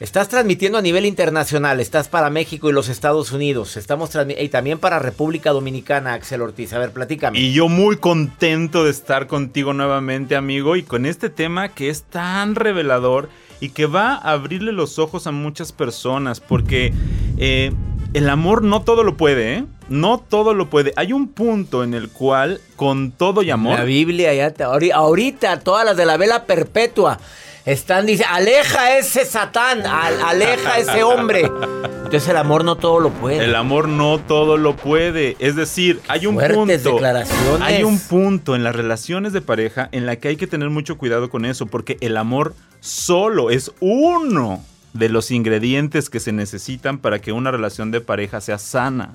Estás 0.00 0.30
transmitiendo 0.30 0.78
a 0.78 0.80
nivel 0.80 1.04
internacional, 1.04 1.78
estás 1.78 2.08
para 2.08 2.30
México 2.30 2.70
y 2.70 2.72
los 2.72 2.88
Estados 2.88 3.32
Unidos, 3.32 3.76
estamos 3.76 4.10
y 4.38 4.48
también 4.48 4.78
para 4.78 4.98
República 4.98 5.50
Dominicana, 5.50 6.14
Axel 6.14 6.40
Ortiz. 6.40 6.72
A 6.72 6.78
ver, 6.78 6.90
platícame. 6.90 7.38
Y 7.38 7.52
yo 7.52 7.68
muy 7.68 7.98
contento 7.98 8.82
de 8.84 8.92
estar 8.92 9.26
contigo 9.26 9.74
nuevamente, 9.74 10.36
amigo, 10.36 10.76
y 10.76 10.84
con 10.84 11.04
este 11.04 11.28
tema 11.28 11.68
que 11.68 11.90
es 11.90 12.04
tan 12.04 12.54
revelador 12.54 13.28
y 13.60 13.68
que 13.68 13.84
va 13.84 14.14
a 14.14 14.30
abrirle 14.32 14.72
los 14.72 14.98
ojos 14.98 15.26
a 15.26 15.32
muchas 15.32 15.72
personas, 15.72 16.40
porque 16.40 16.94
eh, 17.36 17.70
el 18.14 18.30
amor 18.30 18.62
no 18.62 18.80
todo 18.80 19.04
lo 19.04 19.18
puede, 19.18 19.56
¿eh? 19.56 19.64
No 19.90 20.16
todo 20.16 20.54
lo 20.54 20.70
puede. 20.70 20.94
Hay 20.96 21.12
un 21.12 21.28
punto 21.28 21.84
en 21.84 21.92
el 21.92 22.08
cual, 22.08 22.62
con 22.74 23.10
todo 23.12 23.42
y 23.42 23.50
amor... 23.50 23.78
La 23.78 23.84
Biblia 23.84 24.32
ya 24.32 24.50
te- 24.50 24.64
ahori- 24.64 24.94
ahorita 24.94 25.60
todas 25.60 25.84
las 25.84 25.98
de 25.98 26.06
la 26.06 26.16
vela 26.16 26.46
perpetua 26.46 27.18
están 27.64 28.06
diciendo, 28.06 28.34
aleja 28.34 28.96
ese 28.98 29.24
Satán, 29.24 29.86
al- 29.86 30.20
aleja 30.22 30.78
ese 30.78 31.02
hombre. 31.02 31.42
Entonces 31.42 32.28
el 32.28 32.36
amor 32.36 32.64
no 32.64 32.76
todo 32.76 32.98
lo 33.00 33.10
puede. 33.10 33.44
El 33.44 33.54
amor 33.54 33.86
no 33.88 34.18
todo 34.18 34.56
lo 34.56 34.74
puede. 34.76 35.36
Es 35.38 35.54
decir, 35.56 36.00
hay 36.08 36.26
un 36.26 36.34
Fuertes 36.34 36.56
punto. 36.82 36.92
declaraciones. 36.94 37.60
Hay 37.62 37.84
un 37.84 37.98
punto 38.00 38.56
en 38.56 38.64
las 38.64 38.74
relaciones 38.74 39.32
de 39.32 39.40
pareja 39.40 39.88
en 39.92 40.06
la 40.06 40.16
que 40.16 40.28
hay 40.28 40.36
que 40.36 40.46
tener 40.46 40.70
mucho 40.70 40.98
cuidado 40.98 41.30
con 41.30 41.44
eso, 41.44 41.66
porque 41.66 41.98
el 42.00 42.16
amor 42.16 42.54
solo 42.80 43.50
es 43.50 43.70
uno 43.80 44.64
de 44.92 45.08
los 45.08 45.30
ingredientes 45.30 46.10
que 46.10 46.18
se 46.18 46.32
necesitan 46.32 46.98
para 46.98 47.20
que 47.20 47.30
una 47.30 47.52
relación 47.52 47.92
de 47.92 48.00
pareja 48.00 48.40
sea 48.40 48.58
sana. 48.58 49.14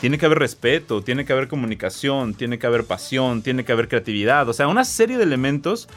Tiene 0.00 0.16
que 0.16 0.26
haber 0.26 0.38
respeto, 0.38 1.02
tiene 1.02 1.24
que 1.24 1.32
haber 1.32 1.48
comunicación, 1.48 2.34
tiene 2.34 2.60
que 2.60 2.68
haber 2.68 2.84
pasión, 2.84 3.42
tiene 3.42 3.64
que 3.64 3.72
haber 3.72 3.88
creatividad. 3.88 4.48
O 4.48 4.52
sea, 4.52 4.68
una 4.68 4.84
serie 4.84 5.16
de 5.16 5.24
elementos 5.24 5.88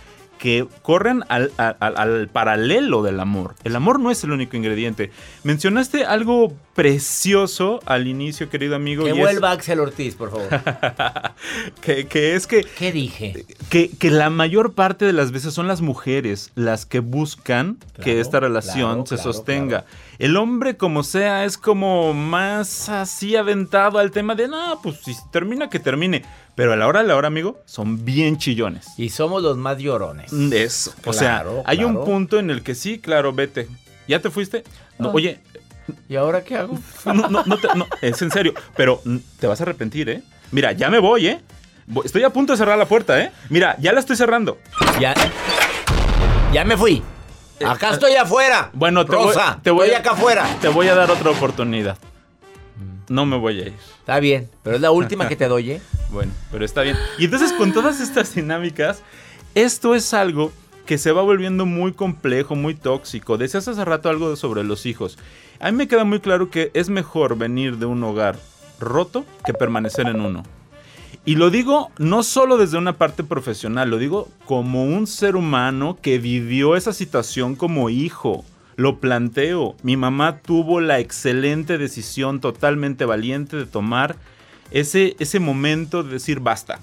que 0.41 0.65
corren 0.81 1.23
al, 1.29 1.51
al- 1.57 1.77
al- 1.79 1.97
al 1.97 2.27
paralelo 2.27 3.03
del 3.03 3.19
amor. 3.19 3.53
El 3.63 3.75
amor 3.75 3.99
no 3.99 4.09
es 4.09 4.23
el 4.23 4.31
único 4.31 4.57
ingrediente. 4.57 5.11
Mencionaste 5.43 6.03
algo 6.03 6.51
precioso 6.73 7.79
al 7.85 8.07
inicio, 8.07 8.49
querido 8.49 8.75
amigo. 8.75 9.03
Que 9.03 9.11
y 9.11 9.13
es- 9.13 9.19
vuelva 9.19 9.51
Axel 9.51 9.79
Ortiz, 9.79 10.15
por 10.15 10.31
favor. 10.31 10.49
que, 11.81 12.07
que 12.07 12.33
es 12.35 12.47
que, 12.47 12.63
¿Qué 12.63 12.91
dije? 12.91 13.45
que, 13.69 13.89
que 13.91 14.09
la 14.09 14.31
mayor 14.31 14.73
parte 14.73 15.05
de 15.05 15.13
las 15.13 15.31
veces 15.31 15.53
son 15.53 15.67
las 15.67 15.81
mujeres 15.81 16.51
las 16.55 16.87
que 16.87 16.99
buscan 17.01 17.77
que 18.03 18.19
esta 18.19 18.39
relación 18.39 19.03
claro, 19.03 19.05
se 19.05 19.15
claro, 19.15 19.33
sostenga. 19.33 19.85
El 20.21 20.37
hombre, 20.37 20.77
como 20.77 21.01
sea, 21.03 21.45
es 21.45 21.57
como 21.57 22.13
más 22.13 22.89
así 22.89 23.35
aventado 23.35 23.97
al 23.97 24.11
tema 24.11 24.35
de, 24.35 24.47
no, 24.47 24.79
pues 24.83 24.97
si 25.03 25.15
termina, 25.31 25.67
que 25.67 25.79
termine. 25.79 26.23
Pero 26.53 26.73
a 26.73 26.75
la 26.75 26.85
hora, 26.85 26.99
a 26.99 27.03
la 27.03 27.15
hora, 27.15 27.27
amigo, 27.27 27.59
son 27.65 28.05
bien 28.05 28.37
chillones. 28.37 28.85
Y 28.97 29.09
somos 29.09 29.41
los 29.41 29.57
más 29.57 29.79
llorones. 29.79 30.31
Eso. 30.31 30.93
o 31.05 31.13
sea, 31.13 31.41
Claro, 31.41 31.63
hay 31.65 31.83
un 31.83 31.93
claro. 31.93 32.05
punto 32.05 32.37
en 32.37 32.51
el 32.51 32.61
que 32.61 32.75
sí, 32.75 32.99
claro, 32.99 33.33
vete. 33.33 33.67
¿Ya 34.07 34.19
te 34.21 34.29
fuiste? 34.29 34.63
No, 34.99 35.07
Ah. 35.09 35.11
Oye, 35.15 35.39
¿Y 36.07 36.15
ahora 36.17 36.43
qué 36.43 36.55
hago? 36.55 36.77
no, 37.05 37.27
no, 37.27 37.43
no 37.43 37.57
te- 37.57 37.75
no, 37.75 37.87
es 38.03 38.21
en 38.21 38.29
serio. 38.29 38.53
Pero 38.77 39.01
mm, 39.03 39.17
te 39.39 39.47
vas 39.47 39.59
a 39.59 39.63
arrepentir, 39.63 40.07
¿eh? 40.07 40.21
Mira, 40.51 40.71
ya 40.73 40.91
me 40.91 40.99
voy, 40.99 41.29
¿eh? 41.29 41.41
Estoy 42.05 42.21
a 42.23 42.29
punto 42.29 42.53
de 42.53 42.57
cerrar 42.57 42.77
la 42.77 42.85
puerta, 42.87 43.19
¿eh? 43.19 43.31
Mira, 43.49 43.75
ya 43.79 43.91
la 43.91 43.99
estoy 43.99 44.15
cerrando. 44.15 44.59
Ya, 44.99 45.15
ya 46.53 46.63
me 46.63 46.77
fui. 46.77 47.01
Acá 47.65 47.91
estoy 47.91 48.13
afuera. 48.15 48.69
Eh, 48.71 48.75
Bueno, 48.77 49.05
te 49.05 49.15
voy, 49.15 49.27
Rosa, 49.27 49.59
te 49.61 49.71
voy 49.71 49.85
estoy 49.87 49.95
a- 49.95 49.99
acá 49.99 50.11
afuera. 50.11 50.57
Te 50.61 50.67
voy 50.67 50.87
a 50.87 50.95
dar 50.95 51.09
otra 51.11 51.31
oportunidad. 51.31 51.97
No 53.09 53.25
me 53.25 53.37
voy 53.37 53.59
a 53.61 53.67
ir. 53.67 53.73
Está 53.99 54.19
bien, 54.19 54.49
pero 54.63 54.75
es 54.77 54.81
la 54.81 54.91
última 54.91 55.27
que 55.27 55.35
te 55.35 55.47
doy, 55.47 55.71
¿eh? 55.71 55.81
Bueno, 56.11 56.31
pero 56.51 56.65
está 56.65 56.81
bien. 56.81 56.97
Y 57.17 57.25
entonces 57.25 57.53
con 57.53 57.71
todas 57.73 57.99
estas 58.01 58.33
dinámicas, 58.35 59.01
esto 59.55 59.95
es 59.95 60.13
algo 60.13 60.51
que 60.85 60.97
se 60.97 61.11
va 61.11 61.21
volviendo 61.21 61.65
muy 61.65 61.93
complejo, 61.93 62.55
muy 62.55 62.73
tóxico. 62.75 63.37
Decías 63.37 63.67
hace 63.67 63.85
rato 63.85 64.09
algo 64.09 64.35
sobre 64.35 64.63
los 64.63 64.85
hijos. 64.85 65.17
A 65.59 65.71
mí 65.71 65.77
me 65.77 65.87
queda 65.87 66.03
muy 66.03 66.19
claro 66.19 66.49
que 66.49 66.71
es 66.73 66.89
mejor 66.89 67.37
venir 67.37 67.77
de 67.77 67.85
un 67.85 68.03
hogar 68.03 68.37
roto 68.79 69.25
que 69.45 69.53
permanecer 69.53 70.07
en 70.07 70.19
uno. 70.19 70.43
Y 71.23 71.35
lo 71.35 71.51
digo 71.51 71.91
no 71.99 72.23
solo 72.23 72.57
desde 72.57 72.77
una 72.77 72.97
parte 72.97 73.23
profesional, 73.23 73.89
lo 73.89 73.97
digo 73.99 74.27
como 74.45 74.85
un 74.85 75.05
ser 75.05 75.35
humano 75.35 75.97
que 76.01 76.17
vivió 76.17 76.75
esa 76.75 76.93
situación 76.93 77.55
como 77.55 77.89
hijo. 77.89 78.43
Lo 78.75 78.99
planteo. 78.99 79.75
Mi 79.83 79.97
mamá 79.97 80.39
tuvo 80.39 80.81
la 80.81 80.99
excelente 80.99 81.77
decisión 81.77 82.39
totalmente 82.39 83.05
valiente 83.05 83.57
de 83.57 83.65
tomar 83.65 84.15
ese, 84.71 85.15
ese 85.19 85.39
momento 85.39 86.01
de 86.03 86.13
decir 86.13 86.39
basta. 86.39 86.79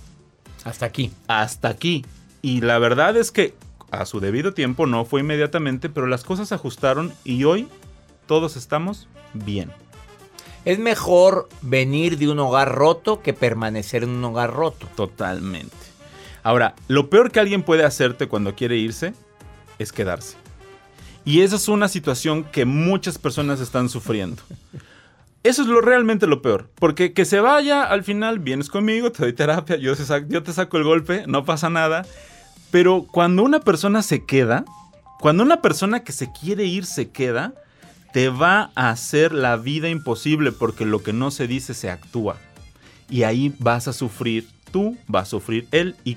Hasta 0.64 0.87
aquí. 0.87 1.11
Hasta 1.27 1.68
aquí. 1.68 2.05
Y 2.40 2.61
la 2.61 2.79
verdad 2.79 3.16
es 3.16 3.33
que 3.33 3.55
a 3.90 4.05
su 4.05 4.20
debido 4.20 4.55
tiempo 4.55 4.87
no 4.87 5.05
fue 5.05 5.20
inmediatamente, 5.20 5.88
pero 5.88 6.07
las 6.07 6.22
cosas 6.22 6.48
se 6.48 6.55
ajustaron 6.55 7.12
y 7.24 7.42
hoy 7.44 7.66
todos 8.27 8.57
estamos 8.57 9.09
bien. 9.35 9.70
Es 10.64 10.79
mejor 10.79 11.49
venir 11.62 12.18
de 12.18 12.29
un 12.29 12.38
hogar 12.38 12.75
roto 12.75 13.23
que 13.23 13.33
permanecer 13.33 14.03
en 14.03 14.11
un 14.11 14.25
hogar 14.25 14.53
roto. 14.53 14.87
Totalmente. 14.97 15.77
Ahora, 16.42 16.75
lo 16.88 17.11
peor 17.11 17.31
que 17.31 17.40
alguien 17.40 17.62
puede 17.62 17.85
hacerte 17.85 18.29
cuando 18.29 18.55
quiere 18.55 18.77
irse 18.77 19.14
es 19.79 19.92
quedarse. 19.92 20.37
Y 21.25 21.42
esa 21.42 21.57
es 21.57 21.68
una 21.68 21.88
situación 21.88 22.44
que 22.44 22.64
muchas 22.64 23.18
personas 23.18 23.61
están 23.61 23.88
sufriendo. 23.88 24.42
Eso 25.42 25.62
es 25.62 25.68
lo 25.68 25.81
realmente 25.81 26.27
lo 26.27 26.42
peor. 26.42 26.71
Porque 26.75 27.12
que 27.12 27.25
se 27.25 27.40
vaya, 27.40 27.85
al 27.85 28.03
final 28.03 28.38
vienes 28.38 28.68
conmigo, 28.68 29.12
te 29.12 29.23
doy 29.23 29.33
terapia, 29.33 29.77
yo 29.77 29.94
te, 29.97 30.05
saco, 30.05 30.27
yo 30.29 30.42
te 30.42 30.53
saco 30.53 30.79
el 30.79 30.85
golpe, 30.85 31.25
no 31.27 31.44
pasa 31.44 31.71
nada. 31.71 32.05
Pero 32.71 33.07
cuando 33.11 33.42
una 33.42 33.61
persona 33.61 34.03
se 34.03 34.25
queda, 34.25 34.64
cuando 35.21 35.42
una 35.42 35.62
persona 35.62 36.01
que 36.01 36.12
se 36.12 36.33
quiere 36.33 36.64
ir 36.64 36.87
se 36.87 37.11
queda, 37.11 37.55
te 38.12 38.29
va 38.29 38.71
a 38.75 38.90
hacer 38.90 39.33
la 39.33 39.57
vida 39.57 39.88
imposible 39.88 40.53
porque 40.53 40.85
lo 40.85 41.03
que 41.03 41.12
no 41.12 41.31
se 41.31 41.47
dice 41.47 41.75
se 41.75 41.90
actúa. 41.90 42.37
Y 43.11 43.23
ahí 43.23 43.55
vas 43.59 43.88
a 43.88 43.92
sufrir 43.92 44.49
tú, 44.71 44.97
va 45.12 45.21
a 45.21 45.25
sufrir 45.25 45.66
él 45.71 45.97
y 46.05 46.16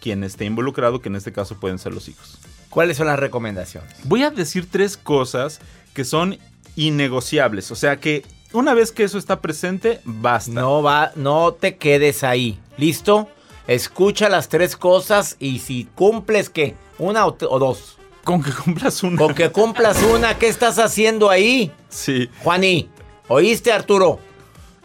quien 0.00 0.24
esté 0.24 0.44
involucrado, 0.44 1.00
que 1.00 1.08
en 1.08 1.16
este 1.16 1.32
caso 1.32 1.60
pueden 1.60 1.78
ser 1.78 1.94
los 1.94 2.08
hijos. 2.08 2.38
¿Cuáles 2.68 2.96
son 2.96 3.06
las 3.06 3.18
recomendaciones? 3.18 3.94
Voy 4.04 4.22
a 4.22 4.30
decir 4.30 4.68
tres 4.70 4.96
cosas 4.96 5.60
que 5.94 6.04
son 6.04 6.38
innegociables. 6.74 7.70
O 7.70 7.76
sea 7.76 8.00
que 8.00 8.24
una 8.52 8.74
vez 8.74 8.92
que 8.92 9.04
eso 9.04 9.18
está 9.18 9.40
presente, 9.40 10.00
basta. 10.04 10.52
No 10.52 10.82
va, 10.82 11.12
no 11.14 11.52
te 11.52 11.76
quedes 11.76 12.24
ahí. 12.24 12.58
¿Listo? 12.76 13.28
Escucha 13.66 14.28
las 14.28 14.48
tres 14.48 14.76
cosas 14.76 15.36
y 15.38 15.60
si 15.60 15.84
cumples 15.94 16.50
qué, 16.50 16.74
una 16.98 17.26
o, 17.26 17.36
o 17.48 17.58
dos. 17.58 17.98
Con 18.24 18.42
que 18.42 18.52
cumplas 18.52 19.02
una. 19.02 19.18
Con 19.18 19.34
que 19.34 19.50
cumplas 19.50 20.02
una, 20.02 20.38
¿qué 20.38 20.48
estás 20.48 20.78
haciendo 20.78 21.28
ahí? 21.30 21.72
Sí. 21.88 22.30
Juaní, 22.42 22.88
¿oíste 23.28 23.72
Arturo? 23.72 24.20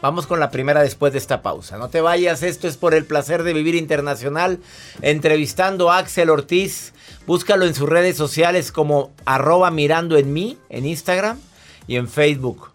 Vamos 0.00 0.26
con 0.28 0.38
la 0.38 0.50
primera 0.50 0.80
después 0.82 1.12
de 1.12 1.18
esta 1.18 1.42
pausa. 1.42 1.76
No 1.76 1.88
te 1.88 2.00
vayas, 2.00 2.42
esto 2.44 2.68
es 2.68 2.76
por 2.76 2.94
el 2.94 3.04
placer 3.04 3.42
de 3.42 3.52
vivir 3.52 3.74
internacional. 3.74 4.60
Entrevistando 5.02 5.90
a 5.90 5.98
Axel 5.98 6.30
Ortiz. 6.30 6.92
Búscalo 7.26 7.66
en 7.66 7.74
sus 7.74 7.88
redes 7.88 8.16
sociales 8.16 8.70
como 8.70 9.10
arroba 9.24 9.70
mirando 9.72 10.16
en 10.16 10.32
mí, 10.32 10.56
en 10.68 10.86
Instagram 10.86 11.38
y 11.88 11.96
en 11.96 12.08
Facebook. 12.08 12.70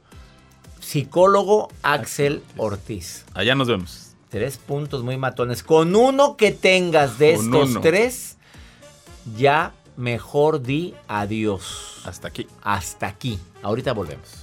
Psicólogo 0.82 1.70
Axel 1.82 2.44
Ortiz. 2.58 3.24
Allá 3.34 3.56
nos 3.56 3.68
vemos. 3.70 4.10
Tres 4.30 4.58
puntos 4.58 5.02
muy 5.04 5.16
matones. 5.16 5.64
Con 5.64 5.96
uno 5.96 6.36
que 6.36 6.52
tengas 6.52 7.20
de 7.20 7.36
Con 7.36 7.46
estos 7.46 7.70
uno. 7.70 7.82
tres, 7.82 8.36
ya 9.38 9.72
mejor 9.98 10.62
di 10.62 10.94
adiós. 11.08 12.02
Hasta 12.06 12.28
aquí. 12.28 12.48
Hasta 12.62 13.08
aquí. 13.08 13.40
Ahorita 13.62 13.94
volvemos. 13.94 14.43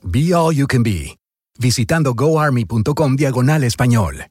Be 0.00 0.32
All 0.32 0.54
You 0.54 0.68
Can 0.68 0.84
Be, 0.84 1.18
visitando 1.58 2.14
goarmy.com 2.14 3.16
diagonal 3.16 3.64
español. 3.64 4.26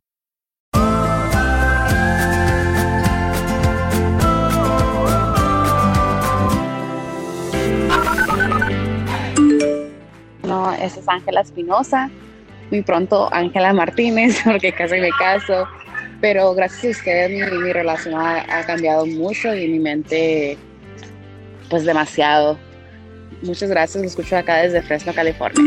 No, 10.44 10.72
esa 10.72 11.00
es 11.02 11.10
Ángela 11.10 11.42
Espinosa. 11.42 12.10
Muy 12.72 12.82
pronto 12.82 13.30
Ángela 13.34 13.74
Martínez, 13.74 14.42
porque 14.46 14.72
casi 14.72 15.02
me 15.02 15.10
caso. 15.20 15.68
Pero 16.22 16.54
gracias 16.54 16.86
a 16.86 17.00
ustedes 17.00 17.30
mi, 17.30 17.74
relación 17.74 18.16
ha 18.16 18.66
cambiado 18.66 19.06
mucho 19.06 19.54
y 19.54 19.68
mi 19.68 19.80
mente, 19.80 20.58
pues 21.70 21.84
demasiado. 21.84 22.58
Muchas 23.44 23.70
gracias, 23.70 24.02
lo 24.02 24.08
escucho 24.08 24.36
acá 24.36 24.58
desde 24.58 24.82
Fresno, 24.82 25.14
California. 25.14 25.62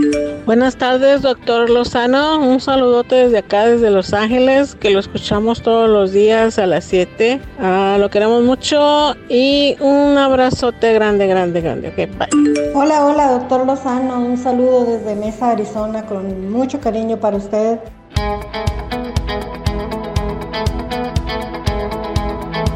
Buenas 0.44 0.76
tardes, 0.76 1.22
doctor 1.22 1.70
Lozano. 1.70 2.40
Un 2.40 2.60
saludote 2.60 3.14
desde 3.14 3.38
acá, 3.38 3.66
desde 3.66 3.90
Los 3.90 4.12
Ángeles, 4.12 4.74
que 4.74 4.90
lo 4.90 4.98
escuchamos 4.98 5.62
todos 5.62 5.88
los 5.88 6.12
días 6.12 6.58
a 6.58 6.66
las 6.66 6.84
7. 6.84 7.40
Ah, 7.60 7.96
lo 8.00 8.10
queremos 8.10 8.42
mucho 8.42 9.14
y 9.28 9.76
un 9.80 10.18
abrazote 10.18 10.92
grande, 10.92 11.26
grande, 11.28 11.60
grande. 11.60 11.88
Ok, 11.88 11.96
bye. 12.18 12.72
Hola, 12.74 13.06
hola, 13.06 13.32
doctor 13.32 13.64
Lozano. 13.64 14.18
Un 14.18 14.36
saludo 14.36 14.84
desde 14.84 15.14
Mesa, 15.14 15.52
Arizona, 15.52 16.04
con 16.06 16.50
mucho 16.50 16.80
cariño 16.80 17.18
para 17.18 17.36
usted. 17.36 17.78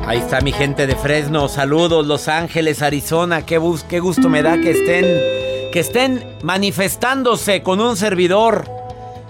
Ahí 0.07 0.19
está 0.19 0.41
mi 0.43 0.53
gente 0.53 0.87
de 0.87 0.97
Fresno. 0.97 1.49
Saludos, 1.49 2.07
Los 2.07 2.29
Ángeles, 2.29 2.83
Arizona. 2.83 3.47
Qué, 3.47 3.59
bus- 3.59 3.85
qué 3.85 4.01
gusto 4.01 4.29
me 4.29 4.43
da 4.43 4.61
que 4.61 4.71
estén, 4.73 5.71
que 5.73 5.81
estén 5.81 6.37
manifestándose 6.43 7.63
con 7.63 7.81
un 7.81 7.97
servidor 7.97 8.65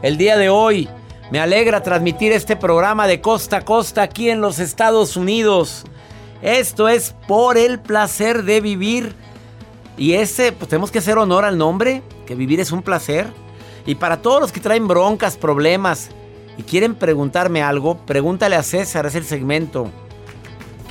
el 0.03 0.17
día 0.17 0.37
de 0.37 0.49
hoy. 0.49 0.89
Me 1.31 1.39
alegra 1.41 1.83
transmitir 1.83 2.33
este 2.33 2.57
programa 2.57 3.07
de 3.07 3.21
costa 3.21 3.59
a 3.59 3.65
costa 3.65 4.03
aquí 4.03 4.31
en 4.31 4.41
los 4.41 4.59
Estados 4.59 5.17
Unidos. 5.17 5.85
Esto 6.43 6.89
es 6.89 7.15
por 7.29 7.57
el 7.57 7.79
placer 7.81 8.43
de 8.43 8.61
vivir. 8.61 9.15
Y 9.97 10.15
ese, 10.15 10.51
pues 10.51 10.69
tenemos 10.69 10.91
que 10.91 10.99
hacer 10.99 11.19
honor 11.19 11.45
al 11.45 11.57
nombre, 11.57 12.03
que 12.27 12.35
vivir 12.35 12.59
es 12.59 12.73
un 12.73 12.83
placer. 12.83 13.29
Y 13.87 13.95
para 13.95 14.21
todos 14.23 14.41
los 14.41 14.51
que 14.53 14.61
traen 14.61 14.89
broncas, 14.89 15.37
problemas 15.37 16.11
y 16.59 16.65
quieren 16.65 16.97
preguntarme 16.97 17.63
algo, 17.63 17.97
pregúntale 17.99 18.57
a 18.57 18.63
César, 18.65 19.07
es 19.07 19.15
el 19.15 19.25
segmento 19.25 19.91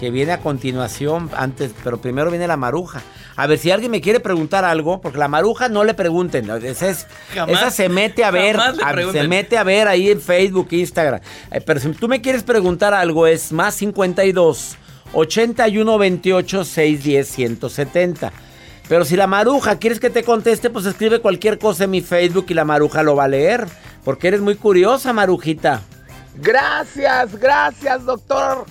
que 0.03 0.11
viene 0.11 0.33
a 0.33 0.39
continuación, 0.39 1.29
antes, 1.33 1.71
pero 1.81 1.97
primero 2.01 2.29
viene 2.29 2.45
la 2.45 2.57
maruja. 2.57 3.01
A 3.37 3.47
ver 3.47 3.57
si 3.57 3.71
alguien 3.71 3.89
me 3.89 4.01
quiere 4.01 4.19
preguntar 4.19 4.65
algo, 4.65 4.99
porque 4.99 5.17
la 5.17 5.29
maruja 5.29 5.69
no 5.69 5.85
le 5.85 5.93
pregunten. 5.93 6.49
Esa, 6.65 6.89
es- 6.89 7.07
Jamás, 7.33 7.55
esa 7.61 7.71
se 7.71 7.87
mete 7.87 8.25
a 8.25 8.29
ver, 8.31 8.57
a- 8.59 8.73
se 9.13 9.27
mete 9.29 9.57
a 9.57 9.63
ver 9.63 9.87
ahí 9.87 10.11
en 10.11 10.19
Facebook, 10.19 10.67
Instagram. 10.71 11.21
Eh, 11.51 11.61
pero 11.61 11.79
si 11.79 11.89
tú 11.93 12.09
me 12.09 12.19
quieres 12.19 12.43
preguntar 12.43 12.93
algo, 12.93 13.27
es 13.27 13.53
más 13.53 13.75
52 13.75 14.75
81 15.13 15.97
28 15.97 16.65
610 16.65 17.27
170. 17.29 18.33
Pero 18.89 19.05
si 19.05 19.15
la 19.15 19.27
maruja 19.27 19.77
quieres 19.79 20.01
que 20.01 20.09
te 20.09 20.23
conteste, 20.23 20.69
pues 20.69 20.85
escribe 20.85 21.19
cualquier 21.21 21.59
cosa 21.59 21.85
en 21.85 21.91
mi 21.91 22.01
Facebook 22.01 22.47
y 22.49 22.53
la 22.53 22.65
maruja 22.65 23.03
lo 23.03 23.15
va 23.15 23.23
a 23.23 23.27
leer. 23.29 23.65
Porque 24.03 24.27
eres 24.27 24.41
muy 24.41 24.55
curiosa, 24.55 25.13
marujita. 25.13 25.79
Gracias, 26.35 27.39
gracias, 27.39 28.03
doctor. 28.05 28.65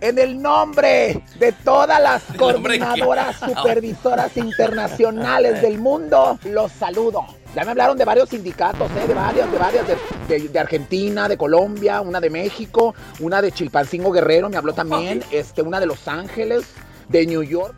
En 0.00 0.18
el 0.18 0.40
nombre 0.40 1.22
de 1.40 1.52
todas 1.52 2.00
las 2.00 2.22
coordinadoras 2.38 3.38
que- 3.40 3.46
supervisoras 3.54 4.36
internacionales 4.36 5.60
del 5.62 5.78
mundo, 5.78 6.38
los 6.44 6.70
saludo. 6.72 7.24
Ya 7.54 7.64
me 7.64 7.70
hablaron 7.70 7.96
de 7.98 8.04
varios 8.04 8.28
sindicatos, 8.28 8.90
¿eh? 8.92 9.08
de 9.08 9.14
varias, 9.14 9.50
de 9.50 9.58
varias, 9.58 9.84
de, 9.88 9.96
de- 10.38 10.48
de 10.48 10.58
Argentina, 10.58 11.28
de 11.28 11.36
Colombia, 11.36 12.00
una 12.00 12.20
de 12.20 12.30
México, 12.30 12.94
una 13.20 13.40
de 13.42 13.50
Chilpancingo 13.50 14.12
Guerrero, 14.12 14.48
me 14.50 14.56
habló 14.56 14.72
también, 14.74 15.24
este, 15.32 15.62
una 15.62 15.80
de 15.80 15.86
Los 15.86 16.06
Ángeles, 16.06 16.64
de 17.08 17.26
New 17.26 17.42
York. 17.42 17.74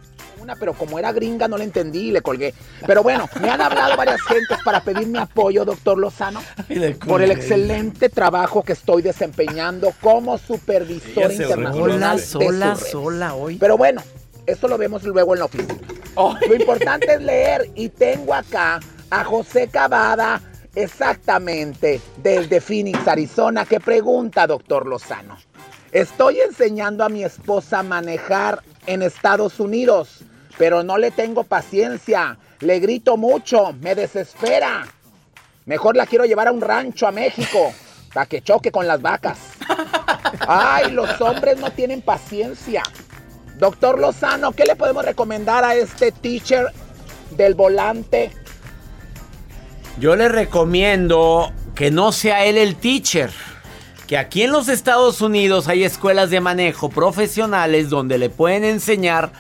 Una, 0.50 0.58
pero 0.58 0.74
como 0.74 0.98
era 0.98 1.12
gringa 1.12 1.46
no 1.48 1.56
la 1.56 1.64
entendí 1.64 2.08
y 2.08 2.10
le 2.10 2.22
colgué. 2.22 2.54
Pero 2.86 3.02
bueno, 3.02 3.28
me 3.40 3.50
han 3.50 3.60
hablado 3.60 3.96
varias 3.96 4.20
gentes 4.22 4.58
para 4.64 4.80
pedir 4.80 5.06
mi 5.06 5.18
apoyo, 5.18 5.64
doctor 5.64 5.98
Lozano, 5.98 6.42
por 7.06 7.22
el 7.22 7.30
excelente 7.30 8.08
trabajo 8.08 8.62
que 8.62 8.72
estoy 8.72 9.02
desempeñando 9.02 9.92
como 10.00 10.38
supervisor 10.38 11.30
Sola, 11.30 11.34
internacional. 11.34 12.20
sola, 12.20 12.74
red. 12.74 12.80
sola 12.84 13.34
hoy. 13.34 13.56
Pero 13.58 13.76
bueno, 13.76 14.02
eso 14.46 14.66
lo 14.66 14.76
vemos 14.76 15.04
luego 15.04 15.34
en 15.34 15.38
la 15.38 15.44
oficina. 15.44 15.78
Lo 16.16 16.54
importante 16.54 17.14
es 17.14 17.22
leer 17.22 17.70
y 17.76 17.88
tengo 17.88 18.34
acá 18.34 18.80
a 19.10 19.24
José 19.24 19.68
Cavada, 19.68 20.40
exactamente, 20.74 22.00
desde 22.22 22.60
Phoenix, 22.60 23.06
Arizona, 23.06 23.64
que 23.64 23.78
pregunta, 23.80 24.46
doctor 24.46 24.86
Lozano. 24.86 25.36
Estoy 25.92 26.40
enseñando 26.40 27.04
a 27.04 27.08
mi 27.08 27.24
esposa 27.24 27.80
a 27.80 27.82
manejar 27.82 28.62
en 28.86 29.02
Estados 29.02 29.58
Unidos, 29.60 30.24
pero 30.60 30.82
no 30.82 30.98
le 30.98 31.10
tengo 31.10 31.44
paciencia. 31.44 32.36
Le 32.58 32.80
grito 32.80 33.16
mucho, 33.16 33.72
me 33.80 33.94
desespera. 33.94 34.86
Mejor 35.64 35.96
la 35.96 36.04
quiero 36.04 36.26
llevar 36.26 36.48
a 36.48 36.52
un 36.52 36.60
rancho 36.60 37.06
a 37.06 37.12
México 37.12 37.72
para 38.12 38.26
que 38.26 38.42
choque 38.42 38.70
con 38.70 38.86
las 38.86 39.00
vacas. 39.00 39.38
Ay, 40.46 40.92
los 40.92 41.18
hombres 41.22 41.58
no 41.58 41.70
tienen 41.70 42.02
paciencia. 42.02 42.82
Doctor 43.56 43.98
Lozano, 43.98 44.52
¿qué 44.52 44.66
le 44.66 44.76
podemos 44.76 45.02
recomendar 45.02 45.64
a 45.64 45.74
este 45.74 46.12
teacher 46.12 46.66
del 47.30 47.54
volante? 47.54 48.30
Yo 49.98 50.14
le 50.14 50.28
recomiendo 50.28 51.54
que 51.74 51.90
no 51.90 52.12
sea 52.12 52.44
él 52.44 52.58
el 52.58 52.76
teacher. 52.76 53.30
Que 54.06 54.18
aquí 54.18 54.42
en 54.42 54.52
los 54.52 54.68
Estados 54.68 55.22
Unidos 55.22 55.68
hay 55.68 55.84
escuelas 55.84 56.28
de 56.28 56.42
manejo 56.42 56.90
profesionales 56.90 57.88
donde 57.88 58.18
le 58.18 58.28
pueden 58.28 58.64
enseñar 58.64 59.32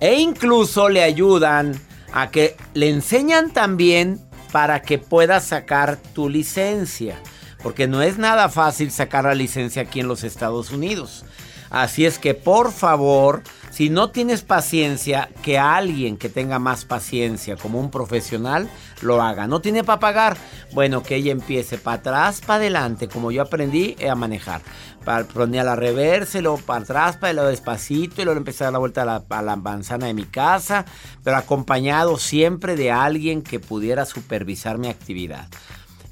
e 0.00 0.20
incluso 0.20 0.88
le 0.88 1.02
ayudan 1.02 1.80
a 2.12 2.30
que 2.30 2.56
le 2.74 2.90
enseñan 2.90 3.50
también 3.50 4.20
para 4.52 4.82
que 4.82 4.98
puedas 4.98 5.44
sacar 5.44 5.96
tu 6.14 6.28
licencia. 6.28 7.20
Porque 7.62 7.88
no 7.88 8.02
es 8.02 8.18
nada 8.18 8.48
fácil 8.48 8.90
sacar 8.90 9.24
la 9.24 9.34
licencia 9.34 9.82
aquí 9.82 10.00
en 10.00 10.08
los 10.08 10.24
Estados 10.24 10.70
Unidos. 10.70 11.24
Así 11.70 12.06
es 12.06 12.18
que 12.18 12.34
por 12.34 12.72
favor, 12.72 13.42
si 13.70 13.90
no 13.90 14.10
tienes 14.10 14.42
paciencia, 14.42 15.28
que 15.42 15.58
alguien 15.58 16.16
que 16.16 16.28
tenga 16.28 16.58
más 16.58 16.84
paciencia 16.84 17.56
como 17.56 17.80
un 17.80 17.90
profesional 17.90 18.68
lo 19.02 19.22
haga. 19.22 19.46
No 19.46 19.60
tiene 19.60 19.84
para 19.84 20.00
pagar. 20.00 20.36
Bueno, 20.72 21.02
que 21.02 21.16
ella 21.16 21.32
empiece 21.32 21.78
para 21.78 21.98
atrás, 21.98 22.40
para 22.40 22.56
adelante, 22.56 23.08
como 23.08 23.30
yo 23.30 23.42
aprendí 23.42 23.96
a 24.08 24.14
manejar. 24.14 24.62
Para 25.04 25.24
ponía 25.24 25.62
la 25.62 25.76
reversa, 25.76 26.40
luego 26.40 26.58
para 26.58 26.80
atrás, 26.82 27.16
para 27.16 27.32
luego 27.32 27.48
despacito, 27.50 28.20
y 28.20 28.24
luego 28.24 28.38
empecé 28.38 28.64
a 28.64 28.66
dar 28.66 28.72
la 28.72 28.78
vuelta 28.78 29.02
a 29.02 29.04
la, 29.04 29.24
a 29.28 29.42
la 29.42 29.56
manzana 29.56 30.06
de 30.06 30.14
mi 30.14 30.24
casa, 30.24 30.84
pero 31.22 31.36
acompañado 31.36 32.18
siempre 32.18 32.76
de 32.76 32.90
alguien 32.90 33.42
que 33.42 33.60
pudiera 33.60 34.04
supervisar 34.04 34.78
mi 34.78 34.88
actividad. 34.88 35.46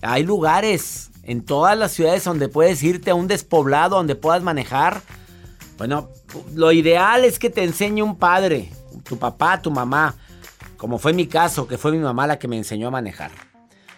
Hay 0.03 0.23
lugares 0.23 1.11
en 1.25 1.45
todas 1.45 1.77
las 1.77 1.93
ciudades 1.93 2.25
donde 2.25 2.49
puedes 2.49 2.83
irte 2.83 3.11
a 3.11 3.15
un 3.15 3.27
despoblado 3.27 3.97
donde 3.97 4.15
puedas 4.15 4.43
manejar. 4.43 5.01
Bueno, 5.79 6.09
lo 6.55 6.71
ideal 6.71 7.25
es 7.25 7.39
que 7.39 7.51
te 7.51 7.65
enseñe 7.65 8.03
un 8.03 8.17
padre, 8.17 8.71
tu 9.03 9.19
papá, 9.19 9.61
tu 9.61 9.71
mamá, 9.71 10.15
como 10.85 10.99
fue 10.99 11.15
mi 11.15 11.27
caso, 11.27 11.67
que 11.67 11.79
fue 11.79 11.93
mi 11.93 11.97
mamá 11.99 12.27
la 12.27 12.39
que 12.39 12.47
me 12.47 12.59
enseñó 12.59 12.89
a 12.89 12.91
manejar. 12.91 13.31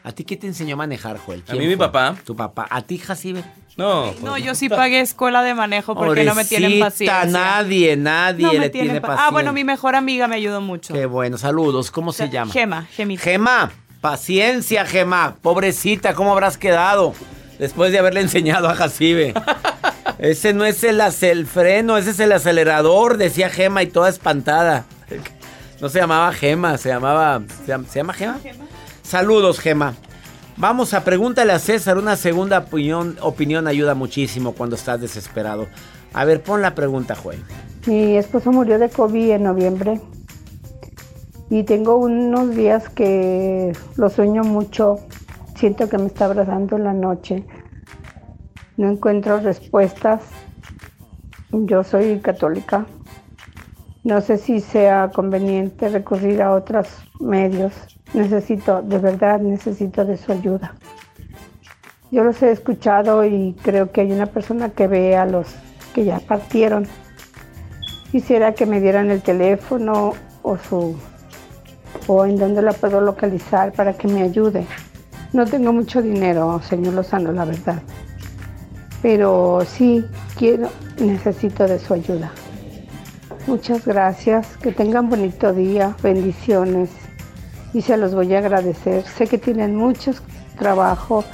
¿A 0.04 0.12
ti 0.12 0.22
qué 0.22 0.36
te 0.36 0.46
enseñó 0.46 0.74
a 0.74 0.76
manejar, 0.76 1.18
Joel? 1.18 1.42
A 1.48 1.54
mí 1.54 1.66
mi 1.66 1.74
papá. 1.74 2.14
Tu 2.24 2.36
papá. 2.36 2.64
¿A 2.70 2.80
ti, 2.82 2.96
Jacibe? 2.98 3.42
No, 3.76 4.12
No, 4.22 4.38
yo 4.38 4.54
sí 4.54 4.68
pagué 4.68 5.00
escuela 5.00 5.42
de 5.42 5.52
manejo 5.52 5.96
porque 5.96 6.22
no 6.22 6.36
me 6.36 6.44
tienen 6.44 6.78
Pobrecita, 6.78 7.12
paciencia. 7.22 7.24
Nadie, 7.40 7.96
nadie 7.96 8.46
No 8.46 8.52
le 8.52 8.70
tiene 8.70 9.00
pa- 9.00 9.08
paciencia. 9.08 9.26
Ah, 9.26 9.30
bueno, 9.32 9.52
mi 9.52 9.64
mejor 9.64 9.96
amiga 9.96 10.28
me 10.28 10.36
ayudó 10.36 10.60
mucho. 10.60 10.94
Qué 10.94 11.06
bueno, 11.06 11.38
saludos. 11.38 11.90
¿Cómo 11.90 12.12
se 12.12 12.30
llama? 12.30 12.52
Gema, 12.52 12.82
Gemita. 12.92 13.20
Gema, 13.24 13.72
paciencia, 14.00 14.86
Gema. 14.86 15.34
Pobrecita, 15.42 16.14
¿cómo 16.14 16.30
habrás 16.30 16.56
quedado? 16.56 17.14
Después 17.58 17.90
de 17.90 17.98
haberle 17.98 18.20
enseñado 18.20 18.68
a 18.68 18.76
Jacibe. 18.76 19.34
Ese 20.20 20.52
no 20.52 20.64
es 20.64 20.84
el, 20.84 21.00
el 21.22 21.46
freno, 21.48 21.98
ese 21.98 22.10
es 22.10 22.20
el 22.20 22.30
acelerador, 22.30 23.16
decía 23.16 23.50
Gema 23.50 23.82
y 23.82 23.88
toda 23.88 24.08
espantada. 24.08 24.84
No 25.80 25.88
se 25.88 25.98
llamaba 25.98 26.32
Gema, 26.32 26.78
se 26.78 26.88
llamaba. 26.88 27.42
¿Se 27.64 27.66
llama, 27.66 27.84
¿se 27.88 27.98
llama 27.98 28.12
Gema? 28.14 28.38
Saludos, 29.02 29.60
Gema. 29.60 29.94
Vamos 30.56 30.94
a 30.94 31.04
pregúntale 31.04 31.52
a 31.52 31.58
César. 31.58 31.98
Una 31.98 32.16
segunda 32.16 32.58
opinión, 32.58 33.16
opinión 33.20 33.66
ayuda 33.66 33.94
muchísimo 33.94 34.52
cuando 34.52 34.76
estás 34.76 35.00
desesperado. 35.00 35.66
A 36.14 36.24
ver, 36.24 36.42
pon 36.42 36.62
la 36.62 36.74
pregunta, 36.74 37.14
Joel. 37.14 37.42
Mi 37.86 38.16
esposo 38.16 38.50
murió 38.52 38.78
de 38.78 38.88
COVID 38.88 39.32
en 39.32 39.42
noviembre 39.42 40.00
y 41.50 41.62
tengo 41.64 41.96
unos 41.96 42.56
días 42.56 42.88
que 42.88 43.76
lo 43.96 44.08
sueño 44.08 44.42
mucho. 44.44 44.96
Siento 45.56 45.88
que 45.88 45.98
me 45.98 46.06
está 46.06 46.24
abrazando 46.24 46.76
en 46.76 46.84
la 46.84 46.94
noche. 46.94 47.44
No 48.78 48.90
encuentro 48.90 49.40
respuestas. 49.40 50.22
Yo 51.52 51.84
soy 51.84 52.18
católica. 52.20 52.86
No 54.06 54.20
sé 54.20 54.38
si 54.38 54.60
sea 54.60 55.10
conveniente 55.12 55.88
recurrir 55.88 56.40
a 56.40 56.52
otros 56.52 56.86
medios. 57.18 57.72
Necesito, 58.14 58.80
de 58.80 58.98
verdad, 58.98 59.40
necesito 59.40 60.04
de 60.04 60.16
su 60.16 60.30
ayuda. 60.30 60.76
Yo 62.12 62.22
los 62.22 62.40
he 62.40 62.52
escuchado 62.52 63.24
y 63.24 63.56
creo 63.64 63.90
que 63.90 64.02
hay 64.02 64.12
una 64.12 64.26
persona 64.26 64.68
que 64.68 64.86
ve 64.86 65.16
a 65.16 65.26
los 65.26 65.56
que 65.92 66.04
ya 66.04 66.20
partieron. 66.20 66.86
Quisiera 68.12 68.54
que 68.54 68.64
me 68.64 68.80
dieran 68.80 69.10
el 69.10 69.22
teléfono 69.22 70.12
o 70.42 70.56
su 70.56 70.94
o 72.06 72.26
en 72.26 72.36
dónde 72.36 72.62
la 72.62 72.74
puedo 72.74 73.00
localizar 73.00 73.72
para 73.72 73.94
que 73.94 74.06
me 74.06 74.22
ayude. 74.22 74.68
No 75.32 75.46
tengo 75.46 75.72
mucho 75.72 76.00
dinero, 76.00 76.60
señor 76.62 76.94
Lozano, 76.94 77.32
la 77.32 77.44
verdad. 77.44 77.82
Pero 79.02 79.62
sí 79.66 80.04
quiero, 80.38 80.68
necesito 81.00 81.66
de 81.66 81.80
su 81.80 81.92
ayuda. 81.92 82.30
Muchas 83.46 83.86
gracias, 83.86 84.56
que 84.56 84.72
tengan 84.72 85.08
bonito 85.08 85.52
día, 85.52 85.94
bendiciones 86.02 86.90
y 87.72 87.80
se 87.82 87.96
los 87.96 88.14
voy 88.14 88.34
a 88.34 88.38
agradecer. 88.38 89.04
Sé 89.04 89.26
que 89.28 89.38
tienen 89.38 89.76
mucho 89.76 90.12
trabajo. 90.58 91.24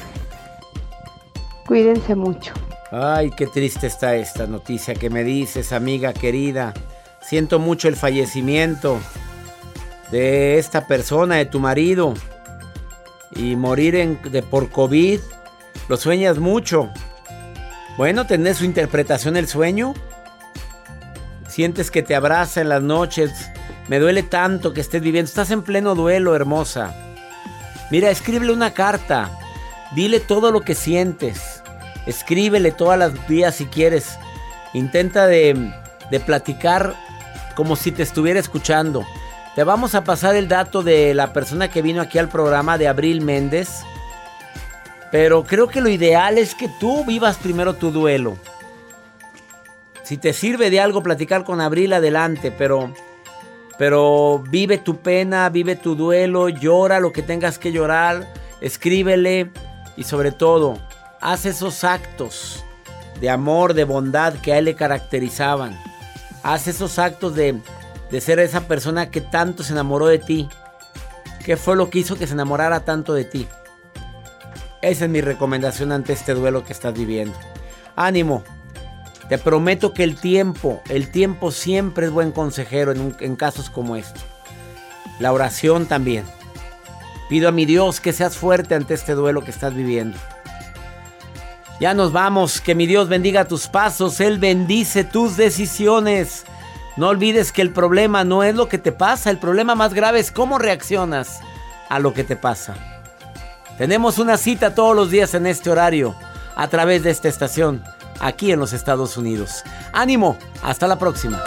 Cuídense 1.66 2.14
mucho. 2.14 2.52
Ay, 2.90 3.30
qué 3.30 3.46
triste 3.46 3.86
está 3.86 4.14
esta 4.16 4.46
noticia 4.46 4.94
que 4.94 5.08
me 5.08 5.24
dices, 5.24 5.72
amiga 5.72 6.12
querida. 6.12 6.74
Siento 7.22 7.58
mucho 7.58 7.88
el 7.88 7.96
fallecimiento 7.96 8.98
de 10.10 10.58
esta 10.58 10.86
persona, 10.86 11.36
de 11.36 11.46
tu 11.46 11.60
marido. 11.60 12.12
Y 13.34 13.56
morir 13.56 13.94
en- 13.94 14.20
de, 14.30 14.42
por 14.42 14.68
COVID, 14.68 15.20
lo 15.88 15.96
sueñas 15.96 16.38
mucho. 16.38 16.90
Bueno, 17.96 18.26
¿tenés 18.26 18.58
su 18.58 18.66
interpretación 18.66 19.38
el 19.38 19.48
sueño? 19.48 19.94
Sientes 21.52 21.90
que 21.90 22.02
te 22.02 22.14
abraza 22.14 22.62
en 22.62 22.70
las 22.70 22.82
noches. 22.82 23.30
Me 23.86 23.98
duele 23.98 24.22
tanto 24.22 24.72
que 24.72 24.80
estés 24.80 25.02
viviendo. 25.02 25.28
Estás 25.28 25.50
en 25.50 25.60
pleno 25.60 25.94
duelo, 25.94 26.34
hermosa. 26.34 26.94
Mira, 27.90 28.08
escríbele 28.08 28.54
una 28.54 28.72
carta. 28.72 29.30
Dile 29.94 30.18
todo 30.18 30.50
lo 30.50 30.62
que 30.62 30.74
sientes. 30.74 31.62
Escríbele 32.06 32.70
todas 32.70 32.98
las 32.98 33.28
días 33.28 33.56
si 33.56 33.66
quieres. 33.66 34.18
Intenta 34.72 35.26
de, 35.26 35.74
de 36.10 36.20
platicar 36.20 36.94
como 37.54 37.76
si 37.76 37.92
te 37.92 38.02
estuviera 38.02 38.40
escuchando. 38.40 39.04
Te 39.54 39.62
vamos 39.62 39.94
a 39.94 40.04
pasar 40.04 40.34
el 40.36 40.48
dato 40.48 40.82
de 40.82 41.12
la 41.12 41.34
persona 41.34 41.68
que 41.68 41.82
vino 41.82 42.00
aquí 42.00 42.18
al 42.18 42.30
programa 42.30 42.78
de 42.78 42.88
Abril 42.88 43.20
Méndez. 43.20 43.82
Pero 45.10 45.44
creo 45.44 45.68
que 45.68 45.82
lo 45.82 45.90
ideal 45.90 46.38
es 46.38 46.54
que 46.54 46.70
tú 46.80 47.04
vivas 47.04 47.36
primero 47.36 47.74
tu 47.74 47.90
duelo. 47.90 48.38
Si 50.02 50.16
te 50.16 50.32
sirve 50.32 50.70
de 50.70 50.80
algo 50.80 51.02
platicar 51.02 51.44
con 51.44 51.60
Abril, 51.60 51.92
adelante, 51.92 52.50
pero 52.50 52.92
pero 53.78 54.38
vive 54.48 54.78
tu 54.78 54.98
pena, 54.98 55.48
vive 55.48 55.76
tu 55.76 55.96
duelo, 55.96 56.48
llora 56.48 57.00
lo 57.00 57.12
que 57.12 57.22
tengas 57.22 57.58
que 57.58 57.72
llorar, 57.72 58.32
escríbele 58.60 59.50
y 59.96 60.04
sobre 60.04 60.30
todo, 60.30 60.78
haz 61.20 61.46
esos 61.46 61.82
actos 61.82 62.64
de 63.20 63.30
amor, 63.30 63.74
de 63.74 63.84
bondad 63.84 64.34
que 64.34 64.52
a 64.52 64.58
él 64.58 64.66
le 64.66 64.76
caracterizaban. 64.76 65.76
Haz 66.42 66.68
esos 66.68 66.98
actos 66.98 67.34
de, 67.34 67.58
de 68.10 68.20
ser 68.20 68.38
esa 68.38 68.62
persona 68.62 69.10
que 69.10 69.20
tanto 69.20 69.62
se 69.62 69.72
enamoró 69.72 70.06
de 70.06 70.18
ti. 70.18 70.48
¿Qué 71.44 71.56
fue 71.56 71.76
lo 71.76 71.90
que 71.90 72.00
hizo 72.00 72.16
que 72.16 72.26
se 72.26 72.34
enamorara 72.34 72.84
tanto 72.84 73.14
de 73.14 73.24
ti? 73.24 73.48
Esa 74.80 75.04
es 75.04 75.10
mi 75.10 75.20
recomendación 75.20 75.92
ante 75.92 76.12
este 76.12 76.34
duelo 76.34 76.64
que 76.64 76.72
estás 76.72 76.94
viviendo. 76.94 77.36
Ánimo. 77.96 78.44
Te 79.28 79.38
prometo 79.38 79.92
que 79.94 80.04
el 80.04 80.16
tiempo, 80.16 80.82
el 80.88 81.10
tiempo 81.10 81.50
siempre 81.52 82.06
es 82.06 82.12
buen 82.12 82.32
consejero 82.32 82.92
en, 82.92 83.36
casos 83.36 83.70
como 83.70 83.96
estos. 83.96 84.22
La 85.18 85.32
oración 85.32 85.86
también. 85.86 86.24
Pido 87.28 87.48
a 87.48 87.52
mi 87.52 87.64
Dios 87.64 88.00
que 88.00 88.12
seas 88.12 88.36
fuerte 88.36 88.74
ante 88.74 88.94
este 88.94 89.14
duelo 89.14 89.42
que 89.42 89.50
estás 89.50 89.74
viviendo. 89.74 90.18
Ya 91.80 91.94
nos 91.94 92.12
vamos, 92.12 92.60
que 92.60 92.74
mi 92.74 92.86
Dios 92.86 93.08
bendiga 93.08 93.46
tus 93.46 93.68
pasos, 93.68 94.20
Él 94.20 94.38
bendice 94.38 95.04
tus 95.04 95.36
decisiones. 95.36 96.44
No 96.96 97.08
olvides 97.08 97.52
que 97.52 97.62
el 97.62 97.70
problema 97.70 98.24
no 98.24 98.42
es 98.42 98.54
lo 98.54 98.68
que 98.68 98.78
te 98.78 98.92
pasa, 98.92 99.30
el 99.30 99.38
problema 99.38 99.74
más 99.74 99.94
grave 99.94 100.20
es 100.20 100.30
cómo 100.30 100.58
reaccionas 100.58 101.40
a 101.88 101.98
lo 101.98 102.12
que 102.12 102.24
te 102.24 102.36
pasa. 102.36 102.74
Tenemos 103.78 104.18
una 104.18 104.36
cita 104.36 104.74
todos 104.74 104.94
los 104.94 105.10
días 105.10 105.34
en 105.34 105.46
este 105.46 105.70
horario, 105.70 106.14
a 106.54 106.68
través 106.68 107.02
de 107.02 107.10
esta 107.10 107.28
estación, 107.28 107.82
aquí 108.20 108.52
en 108.52 108.60
los 108.60 108.72
Estados 108.72 109.16
Unidos. 109.16 109.62
Ánimo, 109.92 110.36
hasta 110.62 110.86
la 110.86 110.98
próxima. 110.98 111.42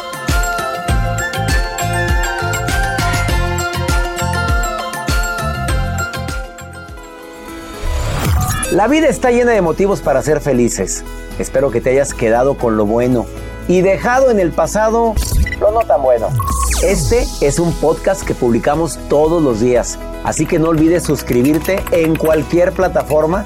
La 8.72 8.88
vida 8.88 9.07
está 9.07 9.32
llena 9.32 9.51
de 9.51 9.61
motivos 9.61 10.01
para 10.01 10.22
ser 10.22 10.41
felices. 10.41 11.03
Espero 11.39 11.72
que 11.72 11.80
te 11.80 11.91
hayas 11.91 12.13
quedado 12.13 12.57
con 12.57 12.76
lo 12.76 12.86
bueno 12.86 13.26
y 13.68 13.82
dejado 13.82 14.32
en 14.32 14.39
el 14.39 14.51
pasado 14.51 15.16
lo 15.59 15.72
no 15.72 15.80
tan 15.82 16.01
bueno. 16.01 16.28
Este 16.84 17.26
es 17.41 17.57
un 17.57 17.74
podcast 17.74 18.24
que 18.24 18.36
publicamos 18.36 18.99
todos 19.07 19.41
los 19.41 19.61
días, 19.61 19.97
así 20.24 20.45
que 20.45 20.59
no 20.59 20.70
olvides 20.70 21.03
suscribirte 21.03 21.82
en 21.91 22.16
cualquier 22.16 22.74
plataforma 22.74 23.45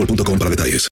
boostmobile.com 0.01 0.37
para 0.37 0.49
detalles. 0.49 0.89